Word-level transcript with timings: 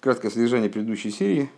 краткое 0.00 0.30
содержание 0.30 0.70
предыдущей 0.70 1.10
серии. 1.10 1.50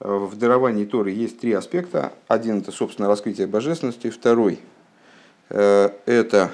В 0.00 0.36
даровании 0.36 0.84
Торы 0.84 1.12
есть 1.12 1.38
три 1.38 1.52
аспекта. 1.52 2.12
Один– 2.28 2.58
это, 2.60 2.72
собственно, 2.72 3.08
раскрытие 3.08 3.46
божественности. 3.46 4.10
Второй– 4.10 4.58
это 5.48 6.50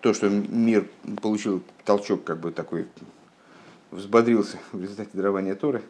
то, 0.00 0.12
что 0.12 0.28
мир 0.28 0.86
получил 1.22 1.62
толчок, 1.84 2.24
как 2.24 2.40
бы 2.40 2.50
такой, 2.52 2.86
взбодрился 3.90 4.58
в 4.72 4.82
результате 4.82 5.10
дарования 5.14 5.54
Торы, 5.54 5.82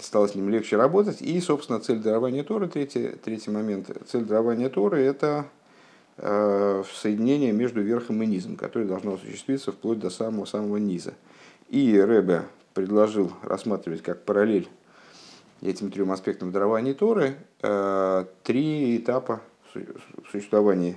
стало 0.00 0.26
с 0.28 0.34
ним 0.34 0.48
легче 0.50 0.76
работать. 0.76 1.20
И, 1.20 1.40
собственно, 1.40 1.80
цель 1.80 1.98
дарования 1.98 2.44
Торы, 2.44 2.68
третий, 2.68 3.08
третий 3.08 3.50
момент, 3.50 3.90
цель 4.08 4.24
дарования 4.24 4.68
Торы– 4.68 5.00
это 5.02 5.46
э, 6.18 6.84
соединение 6.94 7.52
между 7.52 7.80
верхом 7.82 8.22
и 8.22 8.26
низом, 8.26 8.56
которое 8.56 8.84
должно 8.84 9.14
осуществиться 9.14 9.72
вплоть 9.72 9.98
до 9.98 10.10
самого-самого 10.10 10.76
низа. 10.76 11.14
И 11.68 11.98
Рэбе 11.98 12.44
предложил 12.76 13.32
рассматривать 13.42 14.02
как 14.02 14.24
параллель 14.24 14.68
этим 15.62 15.90
трем 15.90 16.12
аспектам 16.12 16.52
дарования 16.52 16.94
Торы 16.94 17.36
э, 17.62 18.24
три 18.44 18.98
этапа 18.98 19.40
существования 20.30 20.94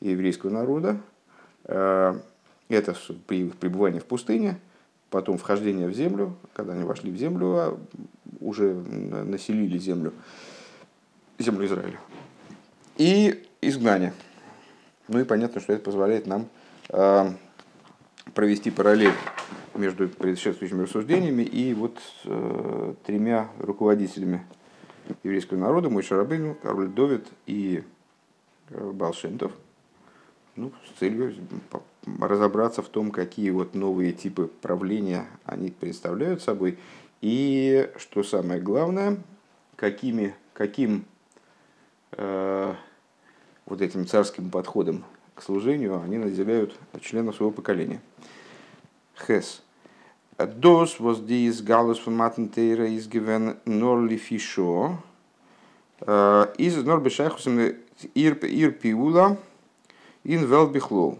еврейского 0.00 0.48
народа– 0.48 0.98
Э, 1.66 2.18
это 2.68 2.96
при 3.26 3.48
пребывании 3.48 4.00
в 4.00 4.06
пустыне, 4.06 4.58
потом 5.10 5.38
вхождение 5.38 5.86
в 5.86 5.92
землю, 5.92 6.36
когда 6.52 6.72
они 6.72 6.84
вошли 6.84 7.10
в 7.10 7.16
землю, 7.16 7.46
а 7.56 7.78
уже 8.40 8.74
населили 8.74 9.78
землю, 9.78 10.12
землю 11.38 11.66
Израиля. 11.66 12.00
И 12.96 13.46
изгнание. 13.60 14.12
Ну 15.08 15.20
и 15.20 15.24
понятно, 15.24 15.60
что 15.60 15.72
это 15.72 15.82
позволяет 15.82 16.26
нам 16.26 16.48
э, 16.88 17.30
провести 18.34 18.70
параллель 18.70 19.14
между 19.76 20.08
предшествующими 20.08 20.82
рассуждениями 20.82 21.42
и 21.42 21.74
вот 21.74 21.98
э, 22.24 22.94
тремя 23.04 23.48
руководителями 23.58 24.46
еврейского 25.22 25.58
народа, 25.58 25.90
Мой 25.90 26.02
Шарабейну, 26.02 26.54
Король 26.54 26.88
Довид 26.88 27.26
и 27.46 27.82
Балшентов– 28.70 29.52
ну, 30.56 30.72
с 30.86 30.98
целью 30.98 31.34
разобраться 32.06 32.82
в 32.82 32.88
том, 32.88 33.10
какие 33.10 33.50
вот 33.50 33.74
новые 33.74 34.12
типы 34.12 34.50
правления 34.62 35.26
они 35.44 35.70
представляют 35.70 36.42
собой. 36.42 36.78
И, 37.20 37.90
что 37.96 38.22
самое 38.22 38.60
главное, 38.60 39.18
какими, 39.76 40.34
каким 40.54 41.04
э, 42.12 42.74
вот 43.66 43.82
этим 43.82 44.06
царским 44.06 44.50
подходом 44.50 45.04
к 45.34 45.42
служению 45.42 46.00
они 46.00 46.16
наделяют 46.16 46.78
членов 47.00 47.36
своего 47.36 47.52
поколения. 47.52 48.00
Хес. 49.26 49.62
Дос 50.38 51.00
was 51.00 51.20
dies 51.20 51.62
Gallus 51.62 51.98
von 51.98 52.16
Matentera 52.16 52.86
is 52.86 53.06
given 53.06 53.56
Norli 53.64 54.18
Fisho. 54.18 54.98
Из 56.58 56.76
Норбешайхусом 56.76 57.74
Ир 58.14 58.34
Пиула. 58.34 59.38
Ин 60.24 60.44
велбихлоу. 60.44 61.18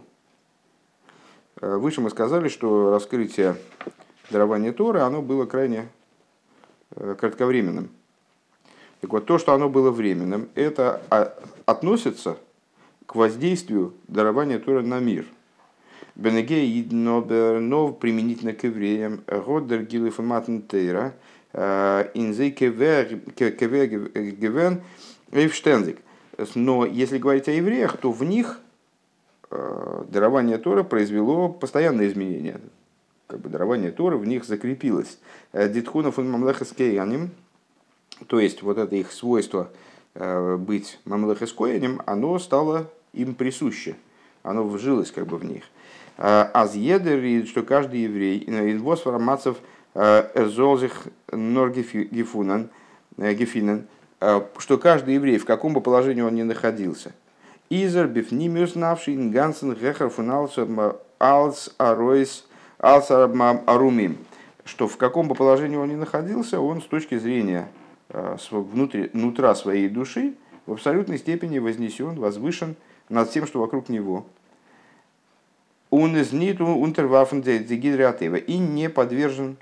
Э, 1.60 1.76
выше 1.76 2.00
мы 2.00 2.10
сказали, 2.10 2.48
что 2.48 2.90
раскрытие 2.90 3.56
дарования 4.30 4.72
Торы, 4.72 5.00
оно 5.00 5.22
было 5.22 5.46
крайне 5.46 5.88
э, 6.90 7.14
кратковременным. 7.18 7.88
Так 9.00 9.12
вот, 9.12 9.26
то, 9.26 9.38
что 9.38 9.54
оно 9.54 9.68
было 9.68 9.90
временным, 9.90 10.48
это 10.54 11.00
а, 11.08 11.32
относится 11.64 12.36
к 13.06 13.14
воздействию 13.14 13.94
дарования 14.08 14.58
Торы 14.58 14.82
на 14.82 14.98
мир. 14.98 15.24
Бенеге 16.16 16.84
нов 16.90 17.98
применительно 17.98 18.52
к 18.52 18.64
евреям, 18.64 19.22
Годдер 19.26 19.82
Гилифматн 19.82 20.60
Тейра, 20.60 21.14
э, 21.52 22.10
Инзей 22.14 22.50
Кевен 22.50 23.20
Эйфштензик. 25.32 25.98
Но 26.54 26.84
если 26.84 27.18
говорить 27.18 27.48
о 27.48 27.52
евреях, 27.52 27.96
то 27.96 28.10
в 28.12 28.24
них 28.24 28.60
Э, 29.48 30.04
дарование 30.08 30.58
Тора 30.58 30.82
произвело 30.82 31.48
постоянные 31.48 32.08
изменения. 32.08 32.60
Как 33.28 33.40
бы 33.40 33.48
дарование 33.48 33.92
Тора 33.92 34.16
в 34.16 34.26
них 34.26 34.44
закрепилось. 34.44 35.18
Э, 35.52 35.68
Дитхунов 35.68 36.18
и 36.18 36.22
Мамлехаскеяним, 36.22 37.30
то 38.26 38.40
есть 38.40 38.62
вот 38.62 38.78
это 38.78 38.96
их 38.96 39.12
свойство 39.12 39.70
быть 40.14 40.98
Мамлехаскояним, 41.04 42.00
оно 42.06 42.38
стало 42.38 42.90
им 43.12 43.34
присуще. 43.34 43.96
Оно 44.42 44.66
вжилось 44.66 45.10
как 45.10 45.26
бы 45.26 45.36
в 45.36 45.44
них. 45.44 45.64
Азъедер, 46.16 47.46
что 47.46 47.62
каждый 47.62 48.00
еврей, 48.00 48.42
инвоз 48.46 49.02
формацев 49.02 49.56
эрзолзих 49.94 51.04
норгифунан, 51.30 52.70
гефинан, 53.16 53.86
что 54.58 54.78
каждый 54.78 55.14
еврей, 55.14 55.38
в 55.38 55.44
каком 55.44 55.74
бы 55.74 55.80
положении 55.80 56.22
он 56.22 56.34
ни 56.34 56.42
находился– 56.42 57.12
Изер 57.68 58.06
бифнимиус 58.06 58.76
навший 58.76 59.16
гансен 59.16 59.74
гехер 59.74 60.08
фун 60.08 60.30
алс 61.18 61.74
аройс 61.78 62.44
алс 62.78 63.10
арумим. 63.10 64.18
Что 64.64 64.86
в 64.86 64.96
каком 64.96 65.26
бы 65.26 65.34
положении 65.34 65.76
он 65.76 65.88
ни 65.88 65.96
находился, 65.96 66.60
он 66.60 66.80
с 66.80 66.84
точки 66.84 67.18
зрения 67.18 67.68
э, 68.08 68.36
внутри, 68.50 69.10
нутра 69.12 69.54
своей 69.54 69.88
души 69.88 70.34
в 70.66 70.72
абсолютной 70.72 71.18
степени 71.18 71.58
вознесен, 71.58 72.18
возвышен 72.18 72.76
над 73.08 73.30
всем, 73.30 73.46
что 73.46 73.60
вокруг 73.60 73.88
него. 73.88 74.26
Он 75.90 76.16
из 76.16 76.32
ниту 76.32 76.66
унтервафен 76.66 77.40
и 77.40 78.58
не 78.58 78.88
подвержен 78.88 79.56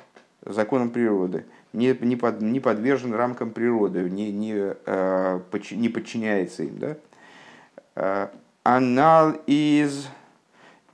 законам 0.44 0.90
природы, 0.90 1.44
не, 1.72 1.96
не, 2.00 2.16
под, 2.16 2.40
не 2.40 2.60
подвержен 2.60 3.14
рамкам 3.14 3.50
природы, 3.50 4.08
не, 4.10 4.32
не, 4.32 4.54
э, 4.86 5.40
не 5.72 5.88
подчиняется 5.88 6.64
им. 6.64 6.78
Да? 7.94 8.30
Анал 8.62 9.32
из 9.46 10.06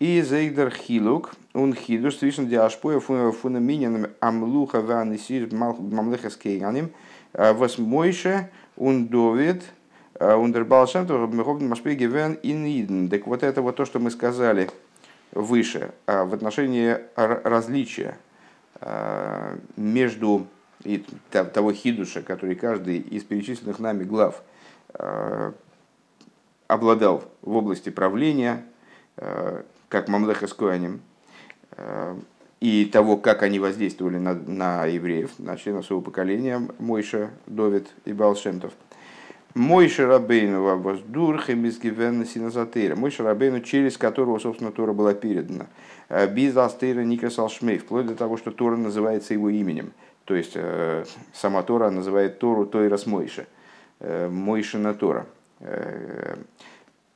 из 0.00 0.32
Эйдер 0.32 0.70
Хилук, 0.70 1.32
он 1.52 1.74
хидуш, 1.74 2.16
свишен 2.16 2.48
диашпоя 2.48 3.00
фунаминин 3.00 4.08
амлуха 4.20 4.80
ванисир 4.80 5.52
мамлеха 5.52 6.30
скейганим, 6.30 6.90
восьмойше 7.34 8.48
он 8.78 9.08
довид, 9.08 9.62
ундербалшем, 10.18 11.06
то 11.06 11.26
меховн 11.26 11.68
машпеги 11.68 12.04
вен 12.04 12.38
иниден. 12.42 13.10
Так 13.10 13.26
вот 13.26 13.42
это 13.42 13.60
вот 13.60 13.76
то, 13.76 13.84
что 13.84 13.98
мы 13.98 14.10
сказали 14.10 14.70
выше, 15.32 15.92
в 16.06 16.34
отношении 16.34 16.96
различия 17.16 18.18
между 19.76 20.46
и 20.82 21.04
того 21.30 21.72
хидуша, 21.72 22.22
который 22.22 22.54
каждый 22.54 22.98
из 22.98 23.22
перечисленных 23.24 23.78
нами 23.78 24.04
глав 24.04 24.42
обладал 26.70 27.24
в 27.42 27.56
области 27.56 27.90
правления, 27.90 28.64
э, 29.16 29.62
как 29.88 30.08
Мамлеха 30.08 30.46
с 30.46 30.54
Коанем, 30.54 31.02
и 32.60 32.84
того, 32.84 33.16
как 33.16 33.42
они 33.42 33.58
воздействовали 33.58 34.18
на, 34.18 34.34
на 34.34 34.84
евреев, 34.84 35.38
на 35.38 35.56
членов 35.56 35.86
своего 35.86 36.02
поколения, 36.02 36.60
Мойша, 36.78 37.30
Довид 37.46 37.88
и 38.04 38.12
Балшемтов. 38.12 38.72
Мойша 39.54 40.06
Рабейну 40.06 40.78
воздур 40.78 41.40
хемизгивен 41.42 42.24
синазатейра. 42.24 42.96
Мойша 42.96 43.24
Рабейну, 43.24 43.60
через 43.60 43.96
которого, 43.98 44.38
собственно, 44.38 44.72
Тора 44.72 44.92
была 44.92 45.14
передана. 45.14 45.66
Э, 46.08 46.26
Без 46.26 46.56
Астейра 46.56 47.00
Никас 47.00 47.38
Алшмей, 47.38 47.78
вплоть 47.78 48.06
до 48.06 48.14
того, 48.14 48.36
что 48.36 48.50
Тора 48.50 48.76
называется 48.76 49.34
его 49.34 49.50
именем. 49.50 49.92
То 50.24 50.34
есть, 50.36 50.56
сама 51.32 51.62
Тора 51.62 51.90
называет 51.90 52.38
Тору 52.38 52.64
Тойрас 52.64 53.06
Мойша. 53.06 53.46
Мойшина 53.98 54.94
Тора. 54.94 55.26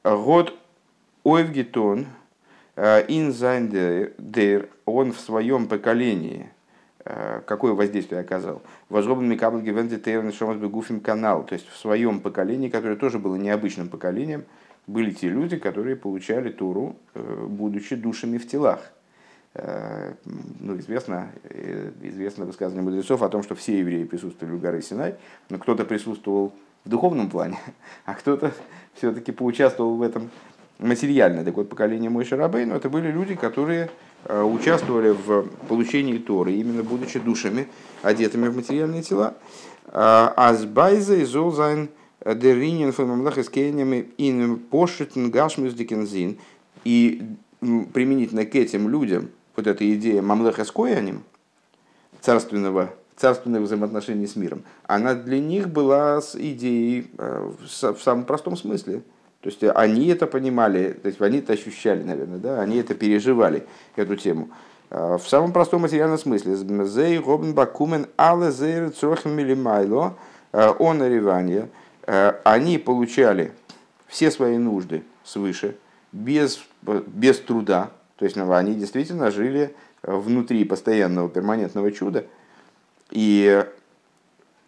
Год 0.02 0.54
Ойвгитон 1.22 2.06
Инзайндер, 2.76 4.68
он 4.84 5.12
в 5.12 5.20
своем 5.20 5.68
поколении, 5.68 6.48
э, 6.48 6.53
какое 7.04 7.72
воздействие 7.72 8.20
оказал? 8.20 8.62
Возробен 8.88 9.28
Микабл 9.28 9.60
Гевенди 9.60 9.98
Тейрен 9.98 10.32
Шомас 10.32 10.56
Бегуфим 10.56 11.00
канал, 11.00 11.44
то 11.44 11.54
есть 11.54 11.68
в 11.68 11.76
своем 11.76 12.20
поколении, 12.20 12.68
которое 12.68 12.96
тоже 12.96 13.18
было 13.18 13.36
необычным 13.36 13.88
поколением, 13.88 14.44
были 14.86 15.10
те 15.10 15.28
люди, 15.28 15.56
которые 15.56 15.96
получали 15.96 16.50
Туру, 16.50 16.96
э, 17.14 17.46
будучи 17.48 17.96
душами 17.96 18.38
в 18.38 18.48
телах. 18.48 18.80
Э, 19.54 20.14
ну, 20.60 20.76
известно, 20.78 21.30
известно 22.02 22.44
высказывание 22.44 22.82
мудрецов 22.82 23.22
о 23.22 23.28
том, 23.28 23.42
что 23.42 23.54
все 23.54 23.78
евреи 23.78 24.04
присутствовали 24.04 24.54
в 24.54 24.60
горе 24.60 24.82
Синай, 24.82 25.14
но 25.48 25.58
кто-то 25.58 25.84
присутствовал 25.84 26.52
в 26.84 26.88
духовном 26.88 27.30
плане, 27.30 27.58
а 28.04 28.14
кто-то 28.14 28.52
все-таки 28.94 29.32
поучаствовал 29.32 29.96
в 29.96 30.02
этом 30.02 30.30
материально. 30.78 31.44
Так 31.44 31.54
вот, 31.54 31.68
поколение 31.68 32.10
Мой 32.10 32.24
Шарабейну 32.24 32.74
это 32.74 32.90
были 32.90 33.10
люди, 33.10 33.34
которые 33.36 33.84
э, 33.84 33.88
участвовали 34.28 35.10
в 35.10 35.48
получении 35.68 36.18
Торы, 36.18 36.54
именно 36.54 36.82
будучи 36.82 37.18
душами, 37.18 37.68
одетыми 38.02 38.48
в 38.48 38.56
материальные 38.56 39.02
тела. 39.02 39.34
А, 39.88 40.32
Азбайза 40.36 41.16
и 41.16 41.24
Золзайн 41.24 41.88
Деринин 42.24 42.92
Фамамлах 42.92 43.38
Искениями 43.38 44.08
Ин 44.18 44.58
Пошитн 44.58 45.28
Гашмюс 45.28 45.74
Дикензин. 45.74 46.38
И 46.84 47.22
применительно 47.60 48.44
к 48.44 48.54
этим 48.54 48.88
людям, 48.88 49.30
вот 49.56 49.66
эта 49.66 49.90
идея 49.94 50.22
Мамлеха 50.22 50.64
с 50.64 50.72
царственного, 52.20 52.94
царственных 53.16 53.62
взаимоотношений 53.62 54.26
с 54.26 54.36
миром, 54.36 54.64
она 54.84 55.14
для 55.14 55.38
них 55.38 55.68
была 55.68 56.20
с 56.20 56.34
идеей 56.34 57.10
в 57.16 57.98
самом 58.00 58.24
простом 58.24 58.56
смысле. 58.56 59.02
То 59.44 59.50
есть 59.50 59.62
они 59.62 60.06
это 60.06 60.26
понимали, 60.26 60.94
то 60.94 61.06
есть 61.06 61.20
они 61.20 61.36
это 61.36 61.52
ощущали, 61.52 62.02
наверное, 62.02 62.38
да, 62.38 62.62
они 62.62 62.78
это 62.78 62.94
переживали, 62.94 63.66
эту 63.94 64.16
тему. 64.16 64.48
В 64.88 65.20
самом 65.26 65.52
простом 65.52 65.82
материальном 65.82 66.16
смысле. 66.16 66.56
Зей 66.86 67.18
робн 67.18 67.52
бакумен 67.52 68.06
але 68.16 68.50
зейр 68.50 68.90
милимайло 69.26 70.16
он 70.52 71.02
Они 72.44 72.78
получали 72.78 73.52
все 74.06 74.30
свои 74.30 74.56
нужды 74.56 75.02
свыше, 75.24 75.76
без, 76.10 76.64
без 76.82 77.38
труда. 77.38 77.90
То 78.16 78.24
есть 78.24 78.36
ну, 78.36 78.50
они 78.50 78.74
действительно 78.74 79.30
жили 79.30 79.76
внутри 80.02 80.64
постоянного 80.64 81.28
перманентного 81.28 81.92
чуда. 81.92 82.24
И 83.10 83.62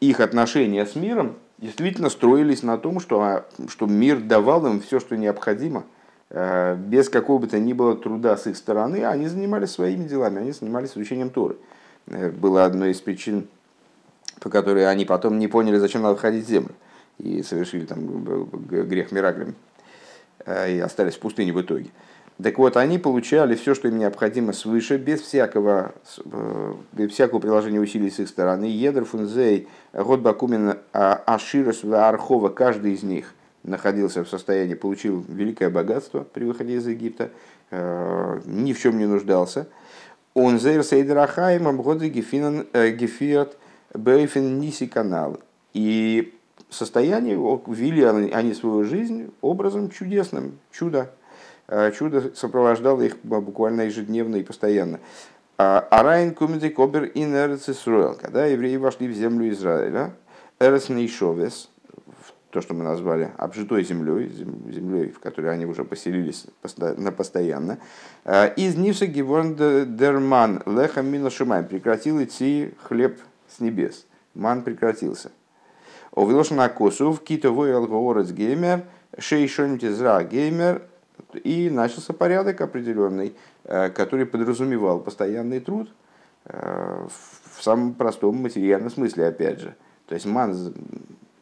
их 0.00 0.20
отношения 0.20 0.84
с 0.84 0.94
миром 0.96 1.36
действительно 1.58 2.10
строились 2.10 2.62
на 2.62 2.78
том, 2.78 3.00
что, 3.00 3.22
а, 3.22 3.46
что 3.68 3.86
мир 3.86 4.20
давал 4.20 4.66
им 4.66 4.80
все, 4.80 5.00
что 5.00 5.16
необходимо, 5.16 5.84
э, 6.30 6.76
без 6.76 7.08
какого 7.08 7.38
бы 7.38 7.46
то 7.46 7.58
ни 7.58 7.72
было 7.72 7.96
труда 7.96 8.36
с 8.36 8.46
их 8.46 8.56
стороны, 8.56 9.04
они 9.04 9.26
занимались 9.26 9.70
своими 9.70 10.04
делами, 10.04 10.40
они 10.40 10.52
занимались 10.52 10.90
изучением 10.90 11.30
Торы. 11.30 11.56
Э, 12.08 12.30
было 12.30 12.64
одной 12.64 12.90
из 12.90 13.00
причин, 13.00 13.48
по 14.40 14.50
которой 14.50 14.88
они 14.88 15.04
потом 15.04 15.38
не 15.38 15.48
поняли, 15.48 15.78
зачем 15.78 16.02
надо 16.02 16.16
входить 16.16 16.44
в 16.44 16.48
землю, 16.48 16.74
и 17.18 17.42
совершили 17.42 17.86
там 17.86 18.44
грех 18.68 19.12
мираглями, 19.12 19.54
э, 20.44 20.76
и 20.76 20.80
остались 20.80 21.14
в 21.14 21.20
пустыне 21.20 21.52
в 21.52 21.60
итоге. 21.60 21.90
Так 22.42 22.58
вот, 22.58 22.76
они 22.76 22.98
получали 22.98 23.54
все, 23.54 23.74
что 23.74 23.88
им 23.88 23.98
необходимо 23.98 24.52
свыше, 24.52 24.98
без 24.98 25.22
всякого, 25.22 25.94
э, 26.24 26.74
без 26.92 27.12
всякого 27.12 27.38
приложения 27.38 27.80
усилий 27.80 28.10
с 28.10 28.18
их 28.18 28.28
стороны. 28.28 28.66
Едр 28.66 29.06
фунзей, 29.06 29.68
год 29.94 30.20
бакумен 30.20 30.76
а, 30.92 31.22
аширос 31.24 31.82
архова, 31.84 32.50
каждый 32.50 32.92
из 32.92 33.02
них 33.02 33.32
находился 33.62 34.22
в 34.22 34.28
состоянии, 34.28 34.74
получил 34.74 35.24
великое 35.28 35.70
богатство 35.70 36.26
при 36.30 36.44
выходе 36.44 36.74
из 36.74 36.86
Египта, 36.86 37.30
э, 37.70 38.40
ни 38.44 38.74
в 38.74 38.80
чем 38.80 38.98
не 38.98 39.06
нуждался. 39.06 39.66
Он 40.34 40.60
зейр 40.60 40.84
сейдрахаем 40.84 41.66
обгоды 41.66 42.08
э, 42.08 42.90
гефиат 42.90 43.56
бейфен 43.94 44.60
ниси 44.60 44.86
канал. 44.86 45.40
И 45.72 46.34
состояние 46.68 47.36
вели 47.66 48.04
они 48.04 48.52
свою 48.52 48.84
жизнь 48.84 49.32
образом 49.40 49.88
чудесным, 49.90 50.58
чудо 50.70 51.10
чудо 51.96 52.34
сопровождало 52.34 53.02
их 53.02 53.16
буквально 53.22 53.82
ежедневно 53.82 54.36
и 54.36 54.42
постоянно. 54.42 55.00
А, 55.58 55.80
Арайн 55.90 56.34
кумити 56.34 56.68
кобер 56.68 57.10
ин 57.14 57.34
Исруэл, 57.34 58.14
когда 58.14 58.44
евреи 58.44 58.76
вошли 58.76 59.08
в 59.08 59.12
землю 59.12 59.48
Израиля, 59.50 60.12
Эрес 60.60 60.90
Нейшовес, 60.90 61.70
то, 62.50 62.60
что 62.60 62.74
мы 62.74 62.84
назвали 62.84 63.32
обжитой 63.38 63.84
землей, 63.84 64.28
землей, 64.28 65.10
в 65.10 65.18
которой 65.18 65.52
они 65.52 65.66
уже 65.66 65.84
поселились 65.84 66.46
на 66.78 67.12
постоянно, 67.12 67.78
э, 68.24 68.54
из 68.54 68.76
Нивса 68.76 69.06
Геворн 69.06 69.54
Дерман 69.96 70.62
Леха 70.66 71.02
Миношимай 71.02 71.62
прекратил 71.62 72.22
идти 72.22 72.72
хлеб 72.82 73.18
с 73.48 73.60
небес. 73.60 74.06
Ман 74.34 74.62
прекратился. 74.62 75.32
Овилошна 76.14 76.68
Косов, 76.68 77.22
Китовой 77.22 77.74
Алгоорец 77.74 78.30
Геймер, 78.30 78.84
Шейшон 79.18 79.78
Тизра 79.78 80.22
Геймер, 80.22 80.82
и 81.44 81.70
начался 81.70 82.12
порядок 82.12 82.60
определенный, 82.60 83.34
э, 83.64 83.90
который 83.90 84.26
подразумевал 84.26 85.00
постоянный 85.00 85.60
труд 85.60 85.88
э, 86.44 87.06
в 87.56 87.62
самом 87.62 87.94
простом 87.94 88.36
материальном 88.36 88.90
смысле, 88.90 89.28
опять 89.28 89.60
же. 89.60 89.74
То 90.06 90.14
есть 90.14 90.26
ман 90.26 90.74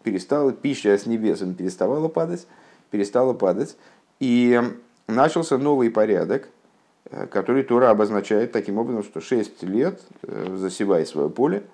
перестала, 0.03 0.53
пища 0.53 0.97
с 0.97 1.07
небесом 1.07 1.55
переставала 1.55 2.09
падать, 2.09 2.47
перестала 2.91 3.35
падать, 3.35 3.77
и 4.21 4.61
начался 5.07 5.59
новый 5.59 5.91
порядок, 5.91 6.49
э, 7.11 7.27
который 7.27 7.63
Тура 7.63 7.91
обозначает 7.91 8.53
таким 8.53 8.79
образом, 8.79 9.03
что 9.03 9.21
6 9.21 9.63
лет 9.65 10.01
засевай 10.23 11.07
свое 11.07 11.31
поле 11.31 11.65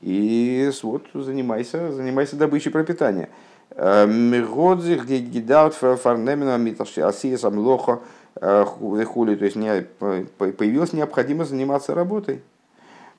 и 0.00 0.70
вот 0.82 1.06
занимайся, 1.14 1.92
занимайся 1.92 2.36
добычей 2.36 2.70
пропитания. 2.70 3.30
Мегодзих 3.74 5.06
гидаут 5.06 5.74
фарнемена 5.74 6.56
миташиасия 6.56 7.36
самлоха 7.36 8.00
хули, 8.40 9.34
то 9.34 9.44
есть 9.44 9.56
появилась 9.56 10.92
необходимость 10.92 11.50
заниматься 11.50 11.94
работой. 11.94 12.42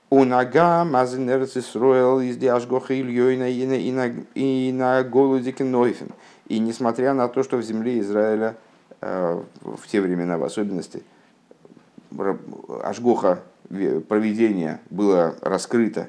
У 0.10 0.24
нога 0.24 0.86
мазенерц 0.86 1.58
Исруэл 1.58 2.22
из 2.22 2.38
Диашгоха 2.38 3.00
Ильёйна 3.00 3.50
и 3.50 4.72
на 4.72 5.04
голоде 5.04 5.52
Кенойфен. 5.52 6.10
И 6.48 6.60
несмотря 6.60 7.14
на 7.14 7.28
то, 7.28 7.44
что 7.44 7.58
в 7.58 7.62
земле 7.62 8.00
Израиля 8.00 8.56
в 9.02 9.88
те 9.92 10.02
времена 10.02 10.38
в 10.38 10.44
особенности 10.44 11.04
Ашгоха 12.84 13.44
проведение 13.70 14.80
было 14.90 15.36
раскрыто 15.42 16.08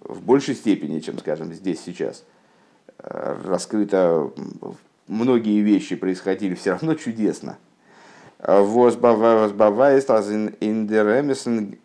в 0.00 0.22
большей 0.22 0.54
степени, 0.54 1.00
чем, 1.00 1.18
скажем, 1.18 1.52
здесь 1.52 1.82
сейчас– 1.84 2.24
раскрыто, 2.98 4.32
многие 5.06 5.60
вещи 5.60 5.96
происходили 5.96 6.54
все 6.54 6.70
равно 6.72 6.94
чудесно. 6.94 7.58
Возбавает 8.38 10.04
индеремесен 10.60 11.76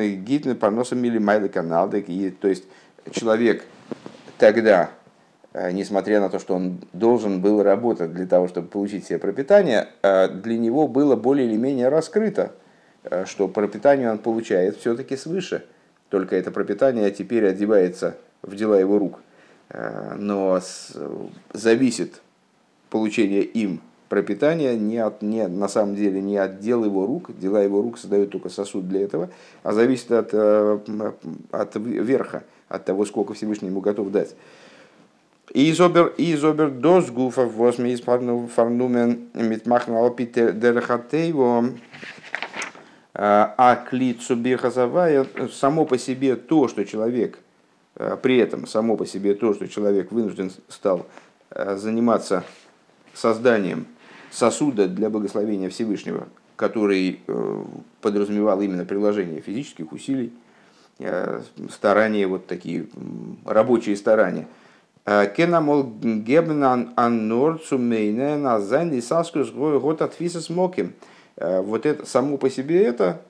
и 0.00 0.14
гитны 0.14 0.54
поносом 0.54 1.04
или 1.04 1.18
майлы. 1.18 1.48
То 1.48 2.48
есть 2.48 2.64
человек 3.10 3.64
тогда, 4.38 4.90
э, 5.52 5.72
несмотря 5.72 6.20
на 6.20 6.30
то, 6.30 6.38
что 6.38 6.54
он 6.54 6.80
должен 6.92 7.40
был 7.42 7.62
работать 7.62 8.14
для 8.14 8.26
того, 8.26 8.48
чтобы 8.48 8.68
получить 8.68 9.06
себе 9.06 9.18
пропитание, 9.18 9.88
э, 10.02 10.28
для 10.28 10.56
него 10.56 10.88
было 10.88 11.16
более 11.16 11.46
или 11.46 11.56
менее 11.56 11.88
раскрыто, 11.88 12.52
э, 13.04 13.24
что 13.26 13.48
пропитание 13.48 14.10
он 14.10 14.18
получает 14.18 14.76
все-таки 14.78 15.16
свыше. 15.16 15.64
Только 16.08 16.36
это 16.36 16.50
пропитание 16.50 17.10
теперь 17.10 17.46
одевается 17.46 18.16
в 18.42 18.54
дела 18.54 18.78
его 18.78 18.98
рук. 18.98 19.20
Э, 19.70 20.14
но 20.16 20.60
зависит 21.52 22.22
получение 22.90 23.42
им 23.42 23.80
пропитания 24.08 24.76
не 24.76 24.98
от, 24.98 25.22
не, 25.22 25.48
на 25.48 25.68
самом 25.68 25.96
деле 25.96 26.22
не 26.22 26.36
от 26.36 26.60
дел 26.60 26.84
его 26.84 27.06
рук, 27.06 27.36
дела 27.36 27.62
его 27.62 27.82
рук 27.82 27.98
создают 27.98 28.30
только 28.30 28.48
сосуд 28.48 28.88
для 28.88 29.02
этого, 29.02 29.30
а 29.62 29.72
зависит 29.72 30.12
от, 30.12 30.30
э, 30.32 30.78
от 31.50 31.76
верха, 31.76 32.44
от 32.68 32.84
того, 32.84 33.04
сколько 33.04 33.34
Всевышний 33.34 33.68
ему 33.68 33.80
готов 33.80 34.10
дать. 34.10 34.36
Изобер, 35.52 36.12
изобер 36.18 36.70
дос 36.70 37.10
гуфа 37.10 37.46
восьми 37.46 37.92
из 37.92 38.00
фарнумен 38.00 39.28
митмахнал 39.34 40.10
питер 40.10 40.52
дерхатейво 40.52 41.66
э, 41.66 41.70
а 43.14 43.84
клицу 43.88 44.36
бирхазавая 44.36 45.26
само 45.52 45.84
по 45.84 45.98
себе 45.98 46.36
то, 46.36 46.68
что 46.68 46.84
человек 46.84 47.38
Э, 47.38 47.45
при 47.96 48.36
этом 48.36 48.66
само 48.66 48.96
по 48.96 49.06
себе 49.06 49.34
то, 49.34 49.54
что 49.54 49.68
человек 49.68 50.12
вынужден 50.12 50.50
стал 50.68 51.06
э, 51.50 51.76
заниматься 51.76 52.44
созданием 53.14 53.86
сосуда 54.30 54.86
для 54.86 55.08
благословения 55.08 55.70
Всевышнего, 55.70 56.28
который 56.56 57.20
э, 57.26 57.64
подразумевал 58.02 58.60
именно 58.60 58.84
приложение 58.84 59.40
физических 59.40 59.92
усилий, 59.92 60.32
старания, 61.70 62.26
вот 62.26 62.46
такие 62.46 62.86
рабочие 63.44 63.96
старания. 63.96 64.48
Кенамол 65.04 65.84
гебнан 65.84 66.94
аннор 66.96 67.58
цумейне 67.58 68.36
назайн 68.36 68.94
и 68.94 69.02
саскус 69.02 69.50
год 69.50 70.00
от 70.00 70.14
смоким. 70.14 70.94
Вот 71.36 71.84
это 71.84 72.06
само 72.06 72.38
по 72.38 72.48
себе 72.48 72.82
это 72.82 73.20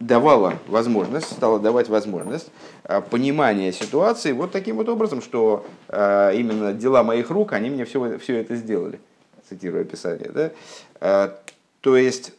давала 0.00 0.54
возможность, 0.68 1.32
стала 1.32 1.58
давать 1.58 1.88
возможность 1.88 2.50
а, 2.88 3.02
понимания 3.02 3.70
ситуации 3.70 4.32
вот 4.32 4.50
таким 4.50 4.76
вот 4.76 4.88
образом, 4.88 5.20
что 5.20 5.66
а, 5.88 6.32
именно 6.32 6.72
дела 6.72 7.02
моих 7.02 7.28
рук, 7.28 7.52
они 7.52 7.68
мне 7.68 7.84
все, 7.84 8.18
все 8.18 8.36
это 8.36 8.56
сделали, 8.56 8.98
цитирую 9.46 9.82
описание. 9.82 10.30
Да? 10.30 10.52
А, 10.98 11.38
то 11.82 11.98
есть 11.98 12.32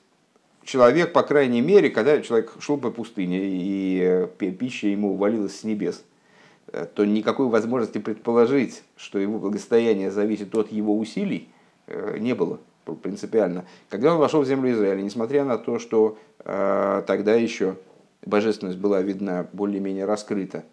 человек, 0.64 1.14
по 1.14 1.22
крайней 1.22 1.62
мере, 1.62 1.92
когда 1.92 2.20
человек 2.22 2.52
шел 2.60 2.78
по 2.78 2.90
пустыне 2.90 3.40
и 3.44 4.28
пища 4.60 4.88
ему 4.88 5.14
увалилась 5.14 5.60
с 5.60 5.64
небес, 5.64 6.04
то 6.96 7.06
никакой 7.06 7.48
возможности 7.48 8.00
предположить, 8.00 8.82
что 8.98 9.20
его 9.20 9.38
благосостояние 9.38 10.10
зависит 10.10 10.54
от 10.56 10.72
его 10.72 10.98
усилий, 10.98 11.50
не 12.18 12.34
было 12.34 12.60
принципиально. 12.96 13.66
Когда 13.90 14.14
он 14.14 14.20
вошел 14.20 14.42
в 14.42 14.48
землю 14.48 14.72
Израиля, 14.72 15.02
несмотря 15.02 15.46
на 15.46 15.58
то, 15.58 15.80
что 15.80 16.18
э, 16.40 17.04
тогда 17.06 17.36
еще 17.36 17.76
божественность 18.26 18.78
была 18.78 19.02
видна 19.02 19.48
более-менее 19.54 20.06
раскрыта, 20.06 20.64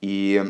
и 0.00 0.44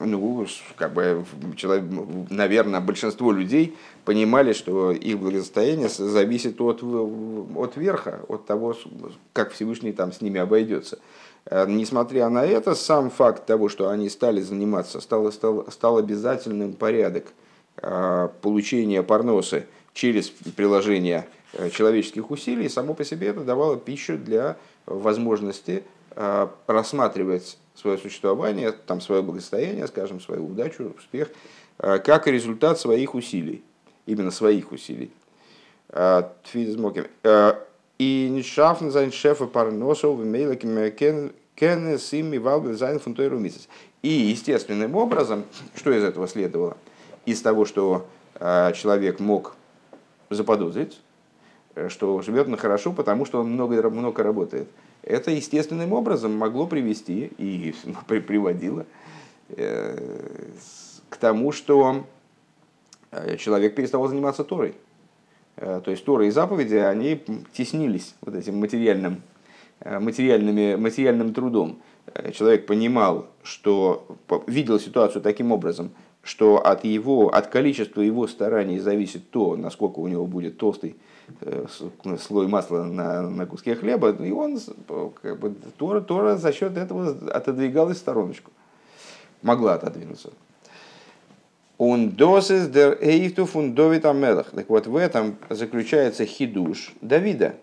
ну, 0.00 0.46
как 0.76 0.92
бы, 0.92 1.24
человек, 1.56 1.84
наверное, 2.30 2.80
большинство 2.80 3.32
людей 3.32 3.76
понимали, 4.04 4.52
что 4.52 4.92
их 4.92 5.18
благосостояние 5.18 5.88
зависит 5.88 6.60
от, 6.60 6.82
от 6.82 7.76
верха, 7.76 8.20
от 8.28 8.46
того, 8.46 8.76
как 9.32 9.52
Всевышний 9.52 9.92
там 9.92 10.12
с 10.12 10.20
ними 10.20 10.38
обойдется. 10.38 10.98
Э, 11.46 11.66
несмотря 11.68 12.28
на 12.28 12.44
это, 12.44 12.74
сам 12.74 13.10
факт 13.10 13.46
того, 13.46 13.68
что 13.68 13.88
они 13.88 14.08
стали 14.08 14.40
заниматься, 14.40 15.00
стал, 15.00 15.32
стал, 15.32 15.66
стал 15.70 15.98
обязательным 15.98 16.74
порядок 16.74 17.26
э, 17.82 18.28
получения 18.40 19.02
парносы 19.02 19.66
через 19.94 20.28
приложение 20.28 21.26
э, 21.54 21.70
человеческих 21.70 22.30
усилий, 22.30 22.68
само 22.68 22.94
по 22.94 23.04
себе 23.04 23.28
это 23.28 23.40
давало 23.40 23.76
пищу 23.76 24.16
для 24.16 24.56
возможности 24.88 25.84
рассматривать 26.66 27.58
свое 27.78 27.96
существование, 27.98 28.72
там, 28.72 29.00
свое 29.00 29.22
благосостояние, 29.22 29.86
скажем, 29.86 30.20
свою 30.20 30.46
удачу, 30.46 30.94
успех, 30.98 31.30
э, 31.78 31.98
как 31.98 32.26
результат 32.26 32.80
своих 32.80 33.14
усилий, 33.14 33.62
именно 34.06 34.30
своих 34.30 34.72
усилий. 34.72 35.12
Э, 35.90 36.24
э, 36.52 37.52
и 37.98 38.28
не 38.30 38.42
шафн 38.42 38.88
sein 38.88 39.10
шефа 39.10 39.46
парносов 39.46 40.18
в 40.18 40.90
кен 40.90 41.98
сими 41.98 42.36
валбе 42.36 42.74
зайн 42.74 42.98
фунтойру 42.98 43.40
И 44.02 44.08
естественным 44.08 44.94
образом, 44.94 45.44
что 45.74 45.92
из 45.92 46.04
этого 46.04 46.28
следовало? 46.28 46.76
Из 47.26 47.42
того, 47.42 47.64
что 47.64 48.06
человек 48.38 49.18
мог 49.18 49.56
заподозрить, 50.30 51.00
что 51.88 52.20
живет 52.22 52.48
на 52.48 52.56
хорошо, 52.56 52.92
потому 52.92 53.24
что 53.24 53.40
он 53.40 53.50
много, 53.50 53.88
много 53.90 54.22
работает 54.22 54.68
это 55.08 55.30
естественным 55.30 55.92
образом 55.92 56.36
могло 56.36 56.66
привести 56.66 57.32
и 57.38 57.74
приводило 58.06 58.86
э, 59.48 59.98
к 61.08 61.16
тому, 61.16 61.52
что 61.52 62.04
э, 63.10 63.36
человек 63.36 63.74
перестал 63.74 64.06
заниматься 64.06 64.44
Торой. 64.44 64.74
Э, 65.56 65.80
то 65.82 65.90
есть 65.90 66.04
Тора 66.04 66.26
и 66.26 66.30
заповеди, 66.30 66.76
они 66.76 67.22
теснились 67.52 68.14
вот 68.20 68.34
этим 68.34 68.58
материальным, 68.58 69.22
материальными, 69.84 70.74
материальным 70.74 71.32
трудом. 71.32 71.80
Человек 72.32 72.66
понимал, 72.66 73.26
что 73.42 74.06
видел 74.46 74.80
ситуацию 74.80 75.22
таким 75.22 75.52
образом, 75.52 75.90
что 76.28 76.58
от, 76.58 76.84
его, 76.84 77.28
от 77.28 77.46
количества 77.46 78.02
его 78.02 78.26
стараний 78.26 78.78
зависит 78.78 79.30
то, 79.30 79.56
насколько 79.56 79.98
у 79.98 80.08
него 80.08 80.26
будет 80.26 80.58
толстый 80.58 80.96
Э, 81.42 81.66
слой 82.18 82.48
масла 82.48 82.84
на, 82.84 83.22
на 83.22 83.46
куске 83.46 83.74
хлеба, 83.74 84.12
и 84.12 84.30
он, 84.30 84.58
как 85.22 85.38
бы, 85.38 85.54
Тора, 85.76 86.00
Тора 86.00 86.36
за 86.36 86.52
счет 86.52 86.76
этого 86.76 87.10
отодвигалась 87.30 87.98
в 87.98 88.00
стороночку. 88.00 88.50
Могла 89.42 89.74
отодвинуться. 89.74 90.32
Он 91.76 92.10
досис 92.10 92.68
дер 92.68 92.98
эйфту 93.00 93.44
фундовит 93.44 94.04
амелах. 94.04 94.50
Так 94.50 94.68
вот, 94.68 94.86
в 94.86 94.96
этом 94.96 95.36
заключается 95.50 96.24
хидуш 96.24 96.94
Давида, 97.02 97.54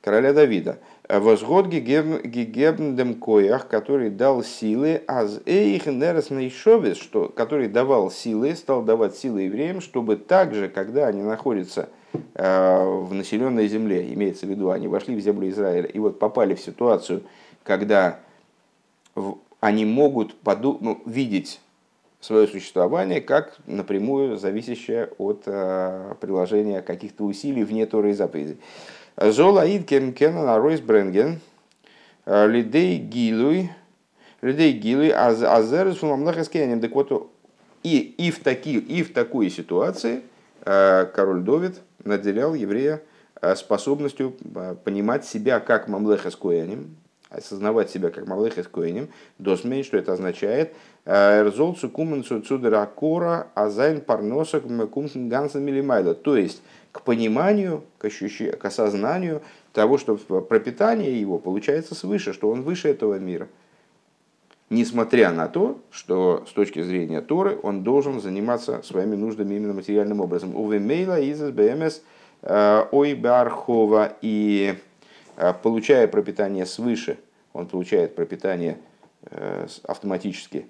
короля 0.00 0.32
Давида. 0.32 0.78
Возгод 1.08 1.68
гигебндем 1.68 3.14
коях, 3.14 3.68
который 3.68 4.10
дал 4.10 4.42
силы, 4.42 5.02
аз 5.06 5.40
эйх 5.46 5.86
нересный 5.86 6.50
шовес, 6.50 6.98
что, 6.98 7.28
который 7.28 7.68
давал 7.68 8.10
силы, 8.10 8.54
стал 8.54 8.82
давать 8.82 9.16
силы 9.16 9.42
евреям, 9.42 9.80
чтобы 9.80 10.16
также, 10.16 10.68
когда 10.68 11.06
они 11.06 11.22
находятся 11.22 11.88
Э, 12.34 12.84
в 12.84 13.12
населенной 13.12 13.68
земле, 13.68 14.12
имеется 14.14 14.46
в 14.46 14.48
виду, 14.48 14.70
они 14.70 14.88
вошли 14.88 15.14
в 15.14 15.20
землю 15.20 15.48
Израиля 15.50 15.86
и 15.86 15.98
вот 15.98 16.18
попали 16.18 16.54
в 16.54 16.60
ситуацию, 16.60 17.22
когда 17.64 18.20
они 19.60 19.84
могут 19.84 20.34
поду- 20.40 20.78
ну, 20.80 21.02
видеть 21.04 21.60
свое 22.20 22.48
существование 22.48 23.20
как 23.20 23.58
напрямую 23.66 24.38
зависящее 24.38 25.10
от 25.18 25.42
э, 25.46 26.14
приложения 26.20 26.80
каких-то 26.80 27.24
усилий 27.24 27.62
вне 27.62 27.86
Торы 27.86 28.10
и 28.10 28.14
заповедей. 28.14 28.58
Золаид 29.20 29.86
кен 29.86 30.12
кенан 30.12 30.48
аройс 30.48 30.80
бренген. 30.80 31.40
Э, 32.26 32.46
лидей 32.46 32.98
гилуй. 32.98 33.70
Лидей 34.42 34.72
гилуй 34.72 35.10
азерус 35.10 35.98
фунамлахас 35.98 36.48
Так 36.48 36.92
вот, 36.92 37.30
и, 37.82 37.98
и, 37.98 38.30
в 38.30 38.38
таки, 38.40 38.78
и 38.78 39.02
в 39.02 39.12
такой 39.12 39.50
ситуации 39.50 40.22
король 40.64 41.40
Довид– 41.40 41.80
наделял 42.04 42.54
еврея 42.54 43.02
э, 43.40 43.54
способностью 43.54 44.36
э, 44.54 44.74
понимать 44.82 45.24
себя 45.24 45.60
как 45.60 45.88
мамлеха 45.88 46.30
с 46.30 46.38
осознавать 47.30 47.90
себя 47.90 48.10
как 48.10 48.26
мамлеха 48.26 48.62
с 48.62 48.68
коэнем, 48.68 49.08
досмейн, 49.38 49.84
что 49.84 49.98
это 49.98 50.14
означает, 50.14 50.74
э, 51.08 51.40
эрзол 51.40 51.74
цукумен 51.74 52.22
цудера 52.22 52.86
кора 52.86 53.48
азайн 53.54 54.00
парносок 54.02 54.64
кумсен 54.92 55.28
гансен 55.28 55.64
милимайла, 55.64 56.14
то 56.14 56.36
есть 56.36 56.62
к 56.92 57.02
пониманию, 57.02 57.82
к, 57.98 58.04
ощущению, 58.04 58.58
к 58.58 58.64
осознанию 58.64 59.42
того, 59.72 59.96
что 59.96 60.16
пропитание 60.16 61.18
его 61.18 61.38
получается 61.38 61.94
свыше, 61.94 62.32
что 62.32 62.50
он 62.50 62.62
выше 62.62 62.88
этого 62.88 63.18
мира. 63.18 63.48
Несмотря 64.70 65.32
на 65.32 65.48
то, 65.48 65.80
что 65.90 66.44
с 66.46 66.52
точки 66.52 66.82
зрения 66.82 67.22
Торы 67.22 67.58
он 67.62 67.84
должен 67.84 68.20
заниматься 68.20 68.82
своими 68.82 69.16
нуждами 69.16 69.54
именно 69.54 69.72
материальным 69.72 70.20
образом. 70.20 70.54
Увемейла 70.54 71.18
из 71.18 71.40
БМС 71.40 72.02
э, 72.42 72.84
ой 72.92 73.14
бархова 73.14 74.12
и 74.20 74.74
э, 75.36 75.54
получая 75.62 76.06
пропитание 76.06 76.66
свыше, 76.66 77.18
он 77.54 77.66
получает 77.66 78.14
пропитание 78.14 78.76
э, 79.22 79.66
автоматически, 79.84 80.66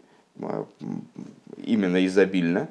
именно 1.65 2.05
изобильно. 2.07 2.69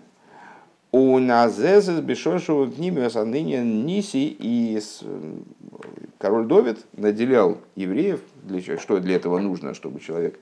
У 0.92 1.20
Назезес 1.20 2.00
Бешошеву 2.00 2.68
Пнимиос 2.68 3.16
ныне 3.16 3.62
Ниси 3.62 4.36
и 4.40 4.80
король 6.18 6.48
Довид 6.48 6.80
наделял 6.94 7.58
евреев, 7.76 8.22
для, 8.44 8.80
что 8.80 9.00
для 9.00 9.18
этого 9.18 9.40
нужно, 9.40 9.74
чтобы 9.74 10.00
человек 10.00 10.40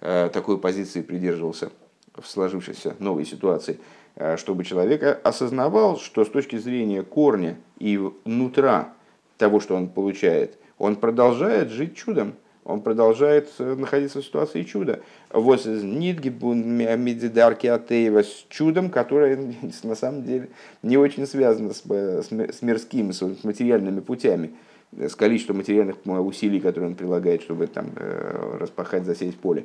Э, 0.00 0.30
такой 0.32 0.58
позиции 0.58 1.02
придерживался 1.02 1.70
в 2.14 2.26
сложившейся 2.26 2.94
новой 3.00 3.24
ситуации, 3.24 3.80
э, 4.14 4.36
чтобы 4.36 4.64
человек 4.64 5.20
осознавал, 5.24 5.98
что 5.98 6.24
с 6.24 6.28
точки 6.28 6.56
зрения 6.56 7.02
корня 7.02 7.56
и 7.80 8.00
нутра 8.24 8.92
того, 9.38 9.58
что 9.58 9.74
он 9.74 9.88
получает, 9.88 10.56
он 10.78 10.94
продолжает 10.94 11.70
жить 11.70 11.96
чудом, 11.96 12.34
он 12.68 12.82
продолжает 12.82 13.48
э, 13.58 13.74
находиться 13.74 14.20
в 14.20 14.24
ситуации 14.24 14.62
чуда. 14.62 15.00
Вот 15.32 15.64
Медидарки 15.64 17.66
Атеева 17.66 18.22
с 18.22 18.46
чудом, 18.50 18.90
которое 18.90 19.36
на 19.82 19.94
самом 19.94 20.22
деле 20.22 20.50
не 20.82 20.98
очень 20.98 21.26
связано 21.26 21.72
с, 21.72 21.82
с 21.82 22.62
мирскими, 22.62 23.12
с 23.12 23.22
материальными 23.42 24.00
путями, 24.00 24.52
с 24.92 25.16
количеством 25.16 25.56
материальных 25.56 25.96
усилий, 26.04 26.60
которые 26.60 26.90
он 26.90 26.94
прилагает, 26.94 27.42
чтобы 27.42 27.66
там 27.66 27.90
распахать, 27.96 29.04
засеять 29.04 29.36
поле. 29.36 29.64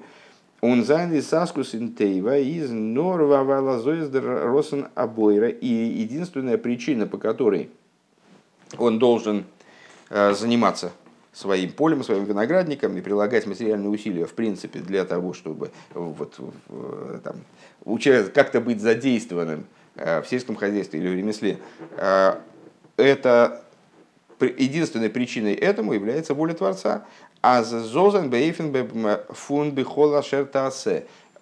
Он 0.62 0.86
зайный 0.86 1.22
саскус 1.22 1.75
интейва 1.75 2.38
из 2.38 2.72
норва 2.72 3.43
валазоиздер 3.43 4.45
росен 4.45 4.88
обойра. 4.95 5.50
И 5.50 5.67
единственная 5.67 6.57
причина, 6.57 7.05
по 7.05 7.17
которой 7.17 7.69
он 8.77 8.98
должен 8.98 9.43
э, 10.10 10.33
заниматься 10.33 10.93
своим 11.34 11.72
полем, 11.72 12.04
своим 12.04 12.25
виноградником 12.25 12.96
и 12.98 13.02
прилагать 13.02 13.48
материальные 13.48 13.90
усилия, 13.90 14.25
в 14.25 14.34
принципе, 14.34 14.80
для 14.80 15.04
того, 15.04 15.34
чтобы 15.34 15.72
вот, 15.94 16.36
там, 17.24 17.38
как-то 18.34 18.62
быть 18.62 18.80
задействованным 18.80 19.66
э, 19.96 20.22
в 20.22 20.28
сельском 20.28 20.56
хозяйстве 20.56 21.00
или 21.00 21.10
в 21.10 21.16
ремесле, 21.16 21.58
э, 21.98 22.36
это 22.98 23.63
единственной 24.40 25.10
причиной 25.10 25.54
этому 25.54 25.94
является 25.94 26.34
воля 26.34 26.54
Творца. 26.54 27.06
А 27.42 27.63
зозен 27.63 28.30
бейфен 28.30 29.20
фун 29.30 29.72
бихола 29.72 30.22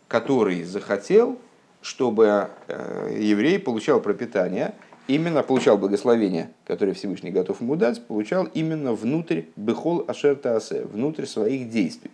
который 0.07 0.63
захотел, 0.63 1.38
чтобы 1.81 2.50
э, 2.67 3.17
еврей 3.19 3.60
получал 3.60 4.00
пропитание, 4.00 4.74
именно 5.15 5.43
получал 5.43 5.77
благословение, 5.77 6.51
которое 6.65 6.93
Всевышний 6.93 7.31
готов 7.31 7.61
ему 7.61 7.75
дать, 7.75 8.05
получал 8.05 8.45
именно 8.53 8.93
внутрь 8.93 9.43
бехол 9.55 10.05
ашертасе, 10.07 10.85
внутрь 10.85 11.25
своих 11.25 11.69
действий. 11.69 12.11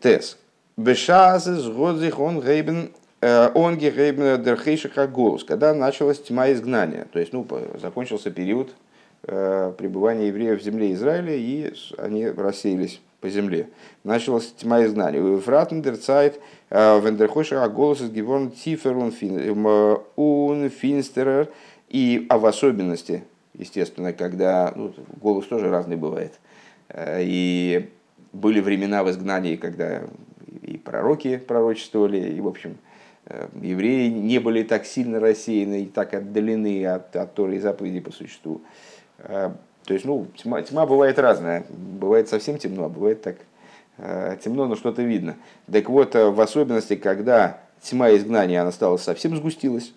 Тес. 0.00 0.38
Бешазы 0.76 1.56
сгодзих 1.56 2.18
он 2.18 2.40
гейбен 2.40 2.92
э, 3.22 3.50
он 3.54 3.78
гейбен 3.78 4.42
дерхейшиха 4.42 5.06
голос, 5.06 5.42
когда 5.42 5.72
началась 5.72 6.22
тьма 6.22 6.52
изгнания, 6.52 7.06
то 7.12 7.18
есть 7.18 7.32
ну, 7.32 7.46
закончился 7.80 8.30
период 8.30 8.74
Э, 9.28 9.72
пребывания 9.76 10.28
евреев 10.28 10.60
в 10.60 10.62
земле 10.62 10.92
Израиля, 10.92 11.34
и 11.34 11.72
они 11.98 12.28
рассеялись 12.28 13.00
по 13.26 13.30
земле. 13.30 13.68
Началась 14.04 14.52
тьма 14.52 14.84
изгнания. 14.84 15.38
Фратендер 15.38 15.96
цайт 15.96 16.40
э, 16.70 17.00
вендерхоша 17.00 17.64
а 17.64 17.68
голос 17.68 18.00
из 18.00 18.10
геворн 18.10 18.52
тифер 18.52 18.96
ун 18.96 20.70
финстерер. 20.70 21.48
И 21.88 22.24
а 22.28 22.38
в 22.38 22.46
особенности, 22.46 23.24
естественно, 23.54 24.12
когда 24.12 24.72
ну, 24.76 24.94
голос 25.20 25.46
тоже 25.46 25.68
разный 25.70 25.96
бывает. 25.96 26.38
Э, 26.88 27.20
и 27.20 27.90
были 28.32 28.60
времена 28.60 29.02
в 29.02 29.10
изгнании, 29.10 29.56
когда 29.56 30.04
и 30.62 30.76
пророки 30.76 31.38
пророчествовали, 31.38 32.32
и, 32.32 32.40
в 32.40 32.46
общем, 32.46 32.76
евреи 33.60 34.08
не 34.08 34.38
были 34.38 34.62
так 34.62 34.86
сильно 34.86 35.18
рассеяны 35.18 35.82
и 35.82 35.86
так 35.86 36.14
отдалены 36.14 36.86
от, 36.86 37.16
от 37.16 37.34
Торы 37.34 37.56
и 37.56 37.58
заповедей 37.58 38.00
по 38.00 38.12
существу. 38.12 38.60
То 39.86 39.94
есть, 39.94 40.04
ну, 40.04 40.26
тьма, 40.36 40.62
тьма 40.62 40.84
бывает 40.84 41.18
разная. 41.18 41.64
Бывает 41.70 42.28
совсем 42.28 42.58
темно, 42.58 42.84
а 42.84 42.88
бывает 42.88 43.22
так 43.22 43.36
темно, 44.44 44.66
но 44.66 44.76
что-то 44.76 45.00
видно. 45.00 45.36
Так 45.72 45.88
вот, 45.88 46.14
в 46.14 46.38
особенности, 46.38 46.96
когда 46.96 47.60
тьма 47.80 48.14
изгнания, 48.14 48.60
она 48.60 48.70
стала 48.70 48.98
совсем 48.98 49.34
сгустилась, 49.34 49.94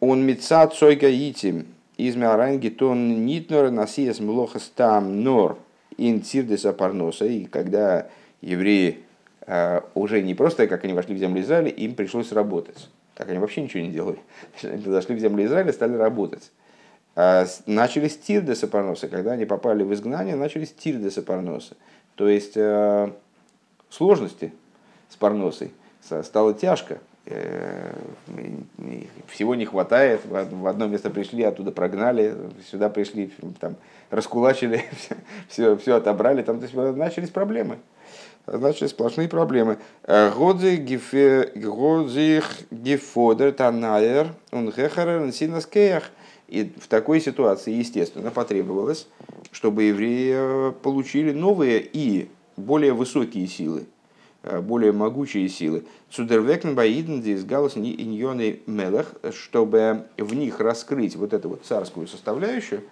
он 0.00 0.24
меца 0.24 0.66
цойга 0.66 1.08
итим 1.08 1.66
из 1.96 2.14
мяранги 2.14 2.68
тон 2.68 3.26
нитнор 3.26 3.70
насиес 3.70 4.20
млохас 4.20 4.70
там 4.74 5.22
нор 5.22 5.58
ин 5.96 6.20
тирдеса 6.20 6.72
парноса. 6.72 7.26
И 7.26 7.44
когда 7.44 8.06
евреи 8.40 9.00
э, 9.46 9.80
уже 9.94 10.22
не 10.22 10.34
просто, 10.34 10.68
как 10.68 10.84
они 10.84 10.94
вошли 10.94 11.14
в 11.14 11.18
землю 11.18 11.42
Израиля, 11.42 11.68
им 11.68 11.94
пришлось 11.94 12.30
работать. 12.32 12.88
Так 13.16 13.28
они 13.28 13.40
вообще 13.40 13.62
ничего 13.62 13.82
не 13.82 13.90
делали. 13.90 14.18
Они 14.62 14.80
зашли 14.84 15.16
в 15.16 15.18
землю 15.18 15.44
Израиля, 15.44 15.72
стали 15.72 15.96
работать. 15.96 16.52
А 17.20 17.46
начались 17.66 18.16
тирдеса 18.16 18.68
парноса. 18.68 19.08
Когда 19.08 19.32
они 19.32 19.44
попали 19.44 19.82
в 19.82 19.92
изгнание, 19.92 20.36
начались 20.36 20.72
тирдеса 20.72 21.20
парноса. 21.20 21.76
То 22.14 22.28
есть 22.28 22.52
э, 22.54 23.10
сложности 23.90 24.52
с 25.08 25.16
парносой. 25.16 25.72
Стало 26.22 26.54
тяжко. 26.54 26.98
Э, 27.26 27.92
всего 29.26 29.56
не 29.56 29.64
хватает, 29.64 30.20
в 30.26 30.68
одно 30.68 30.86
место 30.86 31.10
пришли, 31.10 31.42
оттуда 31.42 31.72
прогнали, 31.72 32.36
сюда 32.70 32.88
пришли, 32.88 33.32
там, 33.58 33.74
раскулачили, 34.10 34.84
все, 35.48 35.76
все 35.76 35.96
отобрали, 35.96 36.42
там 36.42 36.60
то 36.60 36.66
есть, 36.66 36.96
начались 36.96 37.30
проблемы. 37.30 37.78
Начались 38.46 38.90
сплошные 38.90 39.28
проблемы. 39.28 39.78
Годзих 40.06 40.84
гефодер 42.70 43.50
танайер 43.50 44.28
он 44.52 44.70
синаскеях. 45.32 46.12
И 46.48 46.72
в 46.80 46.88
такой 46.88 47.20
ситуации, 47.20 47.72
естественно, 47.72 48.30
потребовалось, 48.30 49.06
чтобы 49.52 49.84
евреи 49.84 50.32
э, 50.34 50.72
получили 50.82 51.32
новые 51.32 51.80
и 51.80 52.28
более 52.56 52.92
высокие 52.92 53.46
силы, 53.46 53.86
Э, 54.44 54.60
более 54.60 54.92
могучие 54.92 55.48
силы. 55.48 55.84
Цудервекен 56.10 56.74
баиден 56.74 57.20
здесь 57.20 57.44
галас 57.44 57.76
иньоны 57.76 58.60
мелах, 58.66 59.12
чтобы 59.32 60.06
в 60.16 60.34
них 60.34 60.60
раскрыть 60.60 61.16
вот 61.16 61.32
эту 61.32 61.50
вот 61.50 61.64
царскую 61.64 62.06
составляющую, 62.06 62.82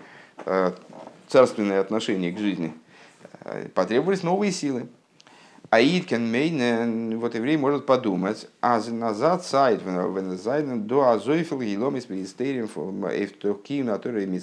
э, 0.45 0.73
царственное 1.29 1.81
отношение 1.81 2.33
к 2.33 2.39
жизни, 2.39 2.73
потребовались 3.75 4.23
новые 4.23 4.53
силы. 4.53 4.89
Аидкен 5.71 6.31
мейн, 6.31 7.19
вот 7.19 7.35
еврей 7.35 7.57
может 7.57 7.87
подумать, 7.87 8.49
а 8.61 8.81
назад 8.89 9.45
сайт 9.45 9.83
до 10.87 11.11
азойфил 11.11 11.61
гилом 11.61 11.97
из 11.97 12.09
министерием 12.09 12.69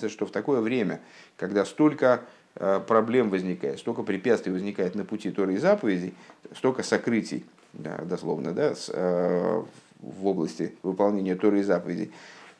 что 0.09 0.25
в 0.25 0.31
такое 0.31 0.61
время, 0.61 0.99
когда 1.37 1.65
столько 1.65 2.21
Э, 2.55 2.79
проблем 2.85 3.31
возникает, 3.31 3.79
столько 3.79 4.03
препятствий 4.03 4.51
возникает 4.51 4.93
на 4.93 5.05
пути 5.05 5.31
Торы 5.31 5.55
и 5.55 5.57
заповедей, 5.57 6.13
столько 6.55 6.83
сокрытий, 6.83 7.45
да, 7.73 7.97
дословно, 7.97 8.51
да, 8.51 8.75
с, 8.75 8.91
э, 8.93 9.63
в 9.99 10.27
области 10.27 10.75
выполнения 10.83 11.35
Торы 11.35 11.61
и 11.61 11.63
заповедей. 11.63 12.11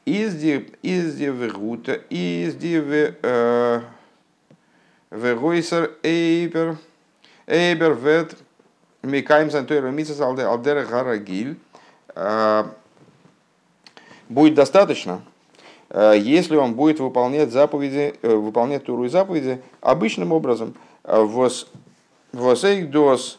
Изди, 0.06 0.68
изди 0.82 1.26
вегута, 1.26 2.02
изди 2.10 2.82
э, 3.22 3.82
вегойсер 5.12 5.92
эйбер, 6.02 6.78
эйбер 7.46 7.94
вет, 7.94 8.36
микаем 9.04 9.52
зантойра 9.52 9.90
митсас 9.90 10.20
алдера 10.20 10.86
гарагиль. 10.86 11.58
Будет 14.30 14.56
достаточно, 14.56 15.22
если 15.94 16.56
он 16.56 16.74
будет 16.74 17.00
выполнять 17.00 17.52
заповеди, 17.52 18.16
выполнять 18.24 18.86
Туру 18.86 19.04
и 19.06 19.10
заповеди 19.10 19.62
обычным 19.82 20.32
образом. 20.32 20.74
Восейдос 22.32 23.38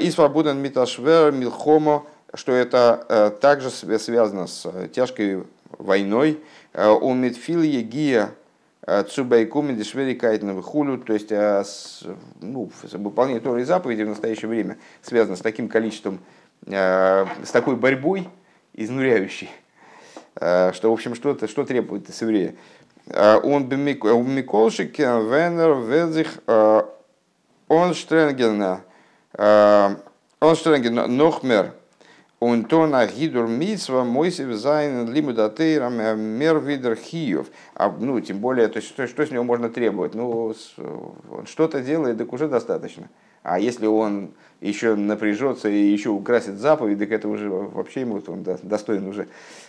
и 0.00 0.10
свободен 0.10 0.58
миташвер 0.58 1.30
милхомо, 1.30 2.04
что 2.34 2.52
это 2.52 3.36
также 3.40 3.70
связано 3.70 4.46
с 4.46 4.66
тяжкой 4.92 5.44
войной. 5.78 6.40
У 6.74 7.12
Митфил 7.14 7.62
Егия 7.62 8.30
Цубайкуми 9.08 9.72
Дешвери 9.72 10.14
Кайтновы 10.14 10.62
Хулю, 10.62 10.98
то 10.98 11.12
есть 11.12 11.30
с, 11.30 12.02
ну, 12.40 12.70
выполнение 12.92 13.40
Торы 13.40 13.62
и 13.62 13.64
заповеди 13.64 14.02
в 14.02 14.08
настоящее 14.08 14.48
время 14.48 14.78
связано 15.02 15.36
с 15.36 15.40
таким 15.40 15.68
количеством, 15.68 16.18
с 16.66 17.50
такой 17.52 17.76
борьбой 17.76 18.28
изнуряющей, 18.74 19.50
Э, 20.36 20.72
что, 20.72 20.90
в 20.90 20.92
общем, 20.92 21.14
что, 21.14 21.30
-то, 21.30 21.48
что 21.48 21.64
требует 21.64 22.08
из 22.08 22.20
еврея. 22.22 22.54
Э, 23.06 23.38
он 23.42 23.68
Миколшик, 23.68 24.98
Венер, 24.98 25.74
Ведзих, 25.86 26.38
э, 26.46 26.82
он 27.68 27.94
Штренгена, 27.94 28.80
он 29.38 30.56
Штренгена, 30.56 31.06
Нохмер, 31.06 31.72
он 32.40 32.64
то 32.64 32.86
на 32.86 33.06
гидур 33.06 33.46
митсва 33.46 34.02
мойсев 34.02 34.52
зайн 34.54 35.06
лимудатейрам 35.12 36.18
мер 36.18 36.58
видер 36.58 36.96
хиев. 36.96 37.48
А, 37.74 37.94
ну, 38.00 38.18
тем 38.20 38.38
более, 38.38 38.68
то 38.68 38.78
есть, 38.78 38.88
что, 38.88 39.06
что 39.06 39.26
с 39.26 39.30
него 39.30 39.44
можно 39.44 39.68
требовать? 39.68 40.14
Ну, 40.14 40.54
он 41.30 41.46
что-то 41.46 41.82
делает, 41.82 42.16
так 42.16 42.32
уже 42.32 42.48
достаточно. 42.48 43.10
А 43.42 43.58
если 43.58 43.86
он 43.86 44.32
еще 44.62 44.94
напряжется 44.94 45.68
и 45.68 45.76
еще 45.76 46.10
украсит 46.10 46.58
заповедь, 46.58 46.98
так 46.98 47.10
это 47.10 47.28
уже 47.28 47.48
вообще 47.48 48.00
ему 48.00 48.22
он 48.26 48.42
достоин 48.42 49.06
уже 49.06 49.28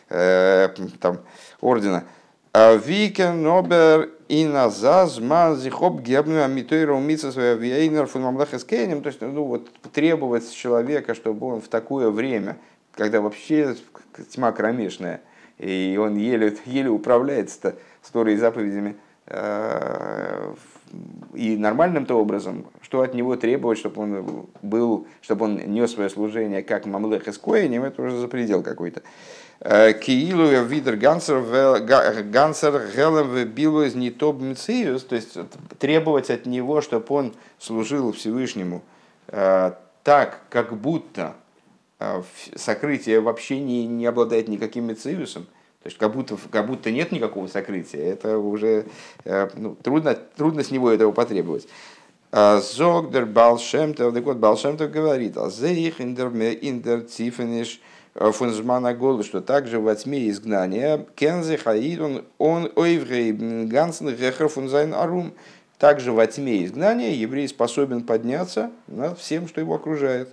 э, 0.10 0.70
там, 1.00 1.20
ордена. 1.60 2.06
А 2.54 2.76
Викен, 2.76 3.44
Нобер 3.44 4.10
и 4.32 4.46
Назаз, 4.46 5.20
Манзихоп, 5.20 6.00
Гебну, 6.00 6.42
Амитойра, 6.42 6.94
Умица, 6.94 7.28
Вейнер, 7.56 8.06
Фунмамлахескенем. 8.06 9.02
То 9.02 9.08
есть, 9.08 9.20
ну, 9.20 9.44
вот, 9.44 9.70
требовать 9.92 10.50
человека, 10.54 11.16
чтобы 11.16 11.48
он 11.48 11.60
в 11.60 11.68
такое 11.68 12.10
время, 12.10 12.58
когда 12.94 13.20
вообще 13.20 13.76
тьма 14.30 14.54
кромешная, 14.54 15.20
и 15.58 16.00
он 16.02 16.16
еле, 16.16 16.56
еле 16.66 16.90
управляется 16.90 17.76
с 18.02 18.10
Торой 18.10 18.36
и 18.36 18.38
заповедями, 18.38 18.96
э, 19.28 20.54
и 21.34 21.58
нормальным-то 21.58 22.16
образом, 22.16 22.68
что 22.82 23.02
от 23.02 23.14
него 23.14 23.36
требовать, 23.36 23.78
чтобы 23.78 24.02
он 24.02 24.50
был, 24.62 25.08
чтобы 25.22 25.46
он 25.46 25.56
нес 25.56 25.92
свое 25.92 26.10
служение 26.10 26.64
как 26.64 26.86
мамлех 26.86 27.28
и 27.28 27.32
скоенем, 27.32 27.84
это 27.84 28.02
уже 28.02 28.18
за 28.18 28.28
предел 28.28 28.64
какой-то. 28.64 29.02
Э, 29.64 29.94
Киилу 29.94 30.48
видер 30.66 30.96
гансер 30.96 31.40
гелем 32.96 33.48
билу 33.50 33.84
из 33.84 33.94
нитоб 33.96 34.40
то 34.40 35.16
есть 35.16 35.38
требовать 35.78 36.32
от 36.32 36.46
него, 36.48 36.82
чтобы 36.82 37.06
он 37.10 37.34
служил 37.60 38.12
Всевышнему 38.12 38.82
э, 39.28 39.72
так, 40.04 40.42
как 40.50 40.76
будто 40.76 41.36
э, 42.00 42.24
сокрытие 42.56 43.22
вообще 43.22 43.60
не, 43.60 43.86
не 43.86 44.08
обладает 44.08 44.48
никаким 44.48 44.86
мециусом, 44.86 45.46
то 45.84 45.88
есть 45.88 45.98
как 45.98 46.14
будто, 46.14 46.38
как 46.52 46.68
будто 46.68 46.92
нет 46.92 47.12
никакого 47.12 47.48
сокрытия. 47.48 48.14
Это 48.14 48.38
уже 48.38 48.86
э, 49.26 49.50
ну, 49.56 49.76
трудно, 49.76 50.16
трудно 50.16 50.64
с 50.64 50.70
него 50.70 50.92
этого 50.92 51.12
потребовать. 51.12 51.68
А 52.32 52.62
Зогдер 52.62 53.26
Балшемтов, 53.26 54.14
так 54.14 54.24
вот 54.24 54.38
Балшемтов 54.38 54.92
говорит, 54.92 55.38
а 55.38 55.50
зейх 55.50 56.00
индер 56.00 57.02
цифениш 57.02 57.82
фунзмана 58.14 58.94
голы, 58.94 59.24
что 59.24 59.42
также 59.42 59.80
во 59.80 59.96
тьме 59.96 60.30
изгнания 60.30 61.06
кензе 61.16 61.58
хаид 61.58 62.00
он 62.00 62.26
он 62.38 62.72
ойврей 62.76 63.32
гансен 63.32 64.10
гехер 64.16 64.50
фунзайн 64.50 64.94
арум. 64.94 65.34
Также 65.80 66.12
во 66.12 66.28
тьме 66.28 66.64
изгнания 66.64 67.12
еврей 67.12 67.48
способен 67.48 68.04
подняться 68.04 68.70
над 68.88 69.18
всем, 69.18 69.48
что 69.48 69.62
его 69.62 69.74
окружает. 69.74 70.30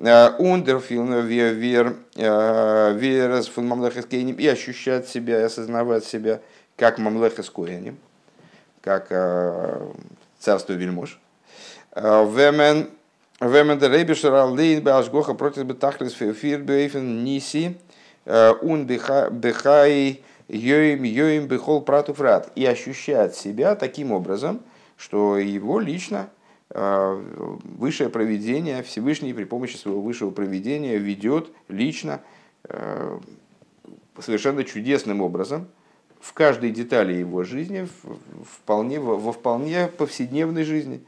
Ундерфилн 0.00 1.20
вер 1.26 1.96
верес 2.16 3.48
фун 3.48 3.66
мамлехес 3.68 4.06
кейним 4.06 4.36
и 4.36 4.46
ощущать 4.46 5.08
себя 5.08 5.40
и 5.40 5.44
осознавать 5.44 6.04
себя 6.04 6.40
как 6.76 6.98
мамлехес 6.98 7.50
коэним, 7.50 7.98
как 8.80 9.08
царство 10.38 10.72
вельмож. 10.72 11.20
Вемен 11.94 12.88
Вемен 13.40 13.78
де 13.78 13.88
рейбешер 13.88 14.32
аллейн 14.32 14.82
башгоха 14.82 15.34
против 15.34 15.66
бетахлис 15.66 16.14
фир 16.14 16.60
бейфен 16.60 17.22
ниси 17.22 17.78
ун 18.24 18.86
бехай 18.86 20.22
йоим 20.48 21.02
йоим 21.02 21.46
бехол 21.46 21.82
прату 21.82 22.14
фрат 22.14 22.50
и 22.54 22.64
ощущать 22.64 23.36
себя 23.36 23.74
таким 23.74 24.12
образом, 24.12 24.62
что 24.96 25.36
его 25.36 25.78
лично 25.78 26.30
Э, 26.30 26.39
высшее 26.72 28.10
проведение, 28.10 28.82
Всевышний 28.82 29.34
при 29.34 29.44
помощи 29.44 29.76
своего 29.76 30.00
высшего 30.00 30.30
проведения 30.30 30.98
ведет 30.98 31.50
лично 31.68 32.20
э, 32.64 33.18
совершенно 34.18 34.62
чудесным 34.62 35.20
образом 35.20 35.66
в 36.20 36.32
каждой 36.32 36.70
детали 36.70 37.14
его 37.14 37.42
жизни, 37.42 37.88
вполне, 38.44 39.00
во 39.00 39.32
вполне 39.32 39.88
повседневной 39.88 40.64
жизни. 40.64 41.02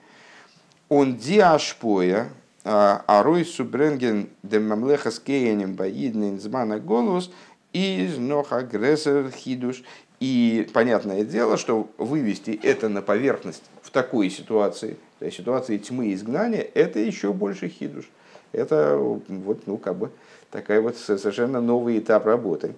Он 0.88 1.16
диашпоя, 1.16 2.31
Арой 2.64 3.44
субренген 3.44 4.31
демамлеха 4.42 5.11
скеянем 5.11 5.75
баиднин 5.75 6.38
змана 6.40 6.79
голос 6.79 7.31
из 7.72 8.18
нох 8.18 8.53
агрессор 8.53 9.31
хидуш. 9.31 9.83
И 10.20 10.70
понятное 10.72 11.25
дело, 11.25 11.57
что 11.57 11.90
вывести 11.98 12.59
это 12.62 12.88
на 12.88 13.03
поверхность 13.03 13.64
в 13.83 13.90
такой 13.90 14.31
ситуации, 14.31 14.96
ситуации 15.30 15.78
тьмы 15.78 16.08
и 16.08 16.14
изгнания, 16.14 16.66
это 16.74 16.98
еще 16.98 17.32
больше 17.32 17.68
хидуш. 17.68 18.08
Это 18.52 18.96
вот, 18.96 19.66
ну, 19.66 19.78
как 19.78 19.96
бы 19.96 20.11
такая 20.50 20.80
вот 20.80 20.96
совершенно 20.96 21.61
новый 21.61 21.98
этап 21.98 22.26
работы. 22.26 22.74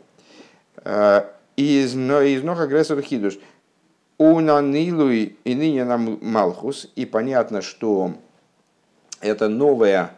Из, 1.57 1.94
из 1.96 2.42
ног 2.42 2.61
агрессор 2.61 3.00
хидуш. 3.00 3.38
Унанилуй 4.18 5.37
и 5.42 5.54
ныне 5.54 5.85
нам 5.85 6.18
Малхус. 6.22 6.90
И 6.94 7.04
понятно, 7.04 7.62
что 7.62 8.12
это 9.20 9.48
новое, 9.48 10.12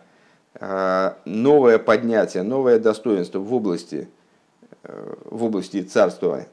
новое 1.25 1.79
поднятие, 1.79 2.43
новое 2.43 2.79
достоинство 2.79 3.39
в 3.39 3.55
области 3.55 4.09
в 4.89 5.45
области 5.45 5.83
царства, 5.83 6.47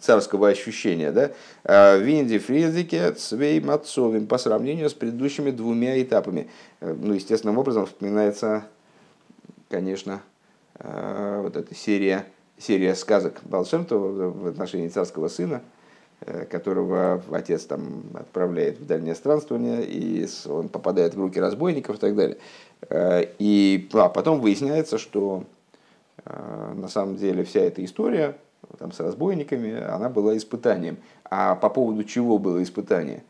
царского 0.00 0.48
ощущения, 0.48 1.12
да, 1.12 1.96
Винди 1.96 2.38
Фридрике 2.38 3.12
Цвей 3.12 3.60
Мацовим 3.60 4.26
по 4.26 4.38
сравнению 4.38 4.90
с 4.90 4.94
предыдущими 4.94 5.50
двумя 5.50 6.00
этапами. 6.02 6.48
Ну, 6.80 7.14
естественным 7.14 7.58
образом 7.58 7.86
вспоминается, 7.86 8.64
конечно, 9.68 10.20
вот 10.78 11.56
эта 11.56 11.74
серия, 11.74 12.26
серия 12.58 12.94
сказок 12.94 13.40
Балшемтова 13.44 14.30
в 14.30 14.46
отношении 14.46 14.88
царского 14.88 15.28
сына, 15.28 15.62
которого 16.50 17.22
отец 17.32 17.64
там 17.64 18.04
отправляет 18.14 18.78
в 18.80 18.86
дальнее 18.86 19.14
странствование, 19.14 19.84
и 19.84 20.26
он 20.46 20.68
попадает 20.68 21.14
в 21.14 21.20
руки 21.20 21.40
разбойников 21.40 21.96
и 21.96 21.98
так 21.98 22.14
далее. 22.14 22.38
И 23.38 23.88
а 23.92 24.08
потом 24.08 24.40
выясняется, 24.40 24.98
что 24.98 25.44
Э, 25.44 25.61
на 26.24 26.88
самом 26.88 27.16
деле 27.16 27.44
вся 27.44 27.60
эта 27.60 27.84
история 27.84 28.36
там, 28.78 28.92
с 28.92 29.00
разбойниками, 29.00 29.80
она 29.82 30.08
была 30.08 30.36
испытанием. 30.36 30.98
А 31.24 31.54
по 31.54 31.68
поводу 31.68 32.04
чего 32.04 32.38
было 32.38 32.62
испытание? 32.62 33.24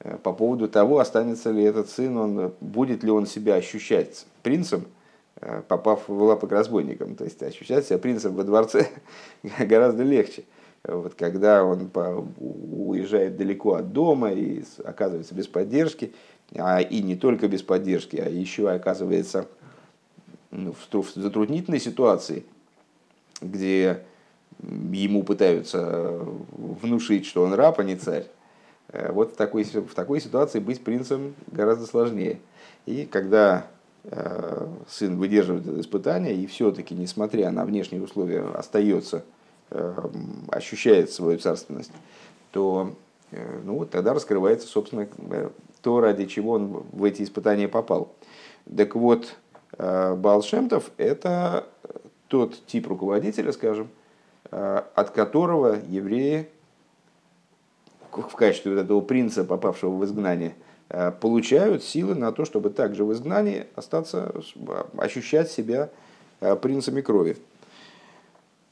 Э, 0.00 0.16
по 0.22 0.32
поводу 0.32 0.68
того, 0.68 0.98
останется 0.98 1.50
ли 1.50 1.62
этот 1.62 1.88
сын, 1.88 2.16
он, 2.16 2.52
будет 2.60 3.02
ли 3.02 3.10
он 3.10 3.26
себя 3.26 3.54
ощущать 3.54 4.26
принцем, 4.42 4.84
э, 5.40 5.62
попав 5.66 6.08
в 6.08 6.22
лапы 6.22 6.46
к 6.46 6.52
разбойникам. 6.52 7.16
То 7.16 7.24
есть 7.24 7.42
ощущать 7.42 7.86
себя 7.86 7.98
принцем 7.98 8.34
во 8.34 8.44
дворце 8.44 8.88
гораздо 9.58 10.02
легче. 10.02 10.44
Вот 10.84 11.14
когда 11.14 11.64
он 11.64 11.88
по, 11.88 12.24
уезжает 12.38 13.36
далеко 13.36 13.74
от 13.74 13.92
дома 13.92 14.30
и 14.30 14.62
оказывается 14.84 15.34
без 15.34 15.48
поддержки, 15.48 16.12
а, 16.54 16.80
и 16.80 17.02
не 17.02 17.16
только 17.16 17.48
без 17.48 17.62
поддержки, 17.62 18.16
а 18.16 18.28
еще 18.28 18.70
оказывается 18.70 19.48
в 20.56 21.14
затруднительной 21.14 21.80
ситуации, 21.80 22.44
где 23.40 24.02
ему 24.62 25.22
пытаются 25.22 26.20
внушить, 26.50 27.26
что 27.26 27.42
он 27.42 27.54
раб, 27.54 27.78
а 27.78 27.84
не 27.84 27.96
царь, 27.96 28.26
э, 28.88 29.12
вот 29.12 29.34
в 29.34 29.36
такой, 29.36 29.64
в 29.64 29.94
такой 29.94 30.20
ситуации 30.20 30.60
быть 30.60 30.82
принцем 30.82 31.34
гораздо 31.48 31.86
сложнее. 31.86 32.40
И 32.86 33.04
когда 33.04 33.66
э, 34.04 34.66
сын 34.88 35.18
выдерживает 35.18 35.66
это 35.66 35.80
испытание 35.80 36.34
и 36.34 36.46
все-таки, 36.46 36.94
несмотря 36.94 37.50
на 37.50 37.64
внешние 37.64 38.02
условия, 38.02 38.42
остается, 38.54 39.24
э, 39.70 40.08
ощущает 40.48 41.10
свою 41.10 41.38
царственность, 41.38 41.92
то 42.52 42.94
ну, 43.64 43.78
вот 43.78 43.90
тогда 43.90 44.14
раскрывается, 44.14 44.68
собственно, 44.68 45.08
то, 45.82 46.00
ради 46.00 46.26
чего 46.26 46.52
он 46.52 46.84
в 46.92 47.02
эти 47.02 47.22
испытания 47.22 47.66
попал. 47.66 48.14
Так 48.74 48.94
вот, 48.94 49.36
Э, 49.45 49.45
Балшемтов– 49.78 50.90
это 50.96 51.66
тот 52.28 52.66
тип 52.66 52.88
руководителя, 52.88 53.52
скажем, 53.52 53.88
э, 54.50 54.82
от 54.94 55.10
которого 55.10 55.78
евреи 55.88 56.48
в 58.10 58.34
качестве 58.34 58.74
вот 58.74 58.80
этого 58.80 59.00
принца, 59.00 59.44
попавшего 59.44 59.90
в 59.90 60.04
изгнание, 60.04 60.54
э, 60.88 61.12
получают 61.12 61.84
силы 61.84 62.14
на 62.14 62.32
то, 62.32 62.44
чтобы 62.44 62.70
также 62.70 63.04
в 63.04 63.12
изгнании 63.12 63.66
остаться, 63.74 64.34
ощущать 64.96 65.50
себя 65.50 65.90
принцами 66.62 67.00
крови. 67.00 67.36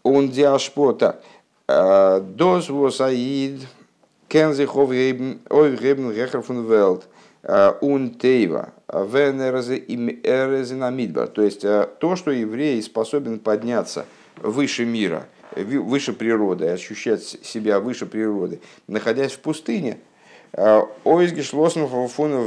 Он 0.03 0.29
диашпо 0.29 0.93
так. 0.93 1.23
Доз 1.67 2.69
восаид 2.69 3.62
кензих 4.29 4.75
овребен 4.77 6.11
рехер 6.11 6.43
фун 6.43 6.67
велт 7.44 7.76
ун 7.80 8.11
тейва 8.11 8.74
Венерезинамидбар. 8.88 11.28
То 11.28 11.42
есть 11.42 11.64
э, 11.64 11.88
то, 11.98 12.16
что 12.16 12.30
еврей 12.30 12.83
способен 12.83 13.38
подняться 13.38 14.04
выше 14.37 14.85
мира, 14.85 15.26
выше 15.54 16.12
природы, 16.12 16.66
ощущать 16.68 17.22
себя 17.22 17.80
выше 17.80 18.04
природы, 18.07 18.61
находясь 18.87 19.33
в 19.33 19.40
пустыне, 19.40 19.98
э, 20.52 20.83
Ойзги 21.04 21.40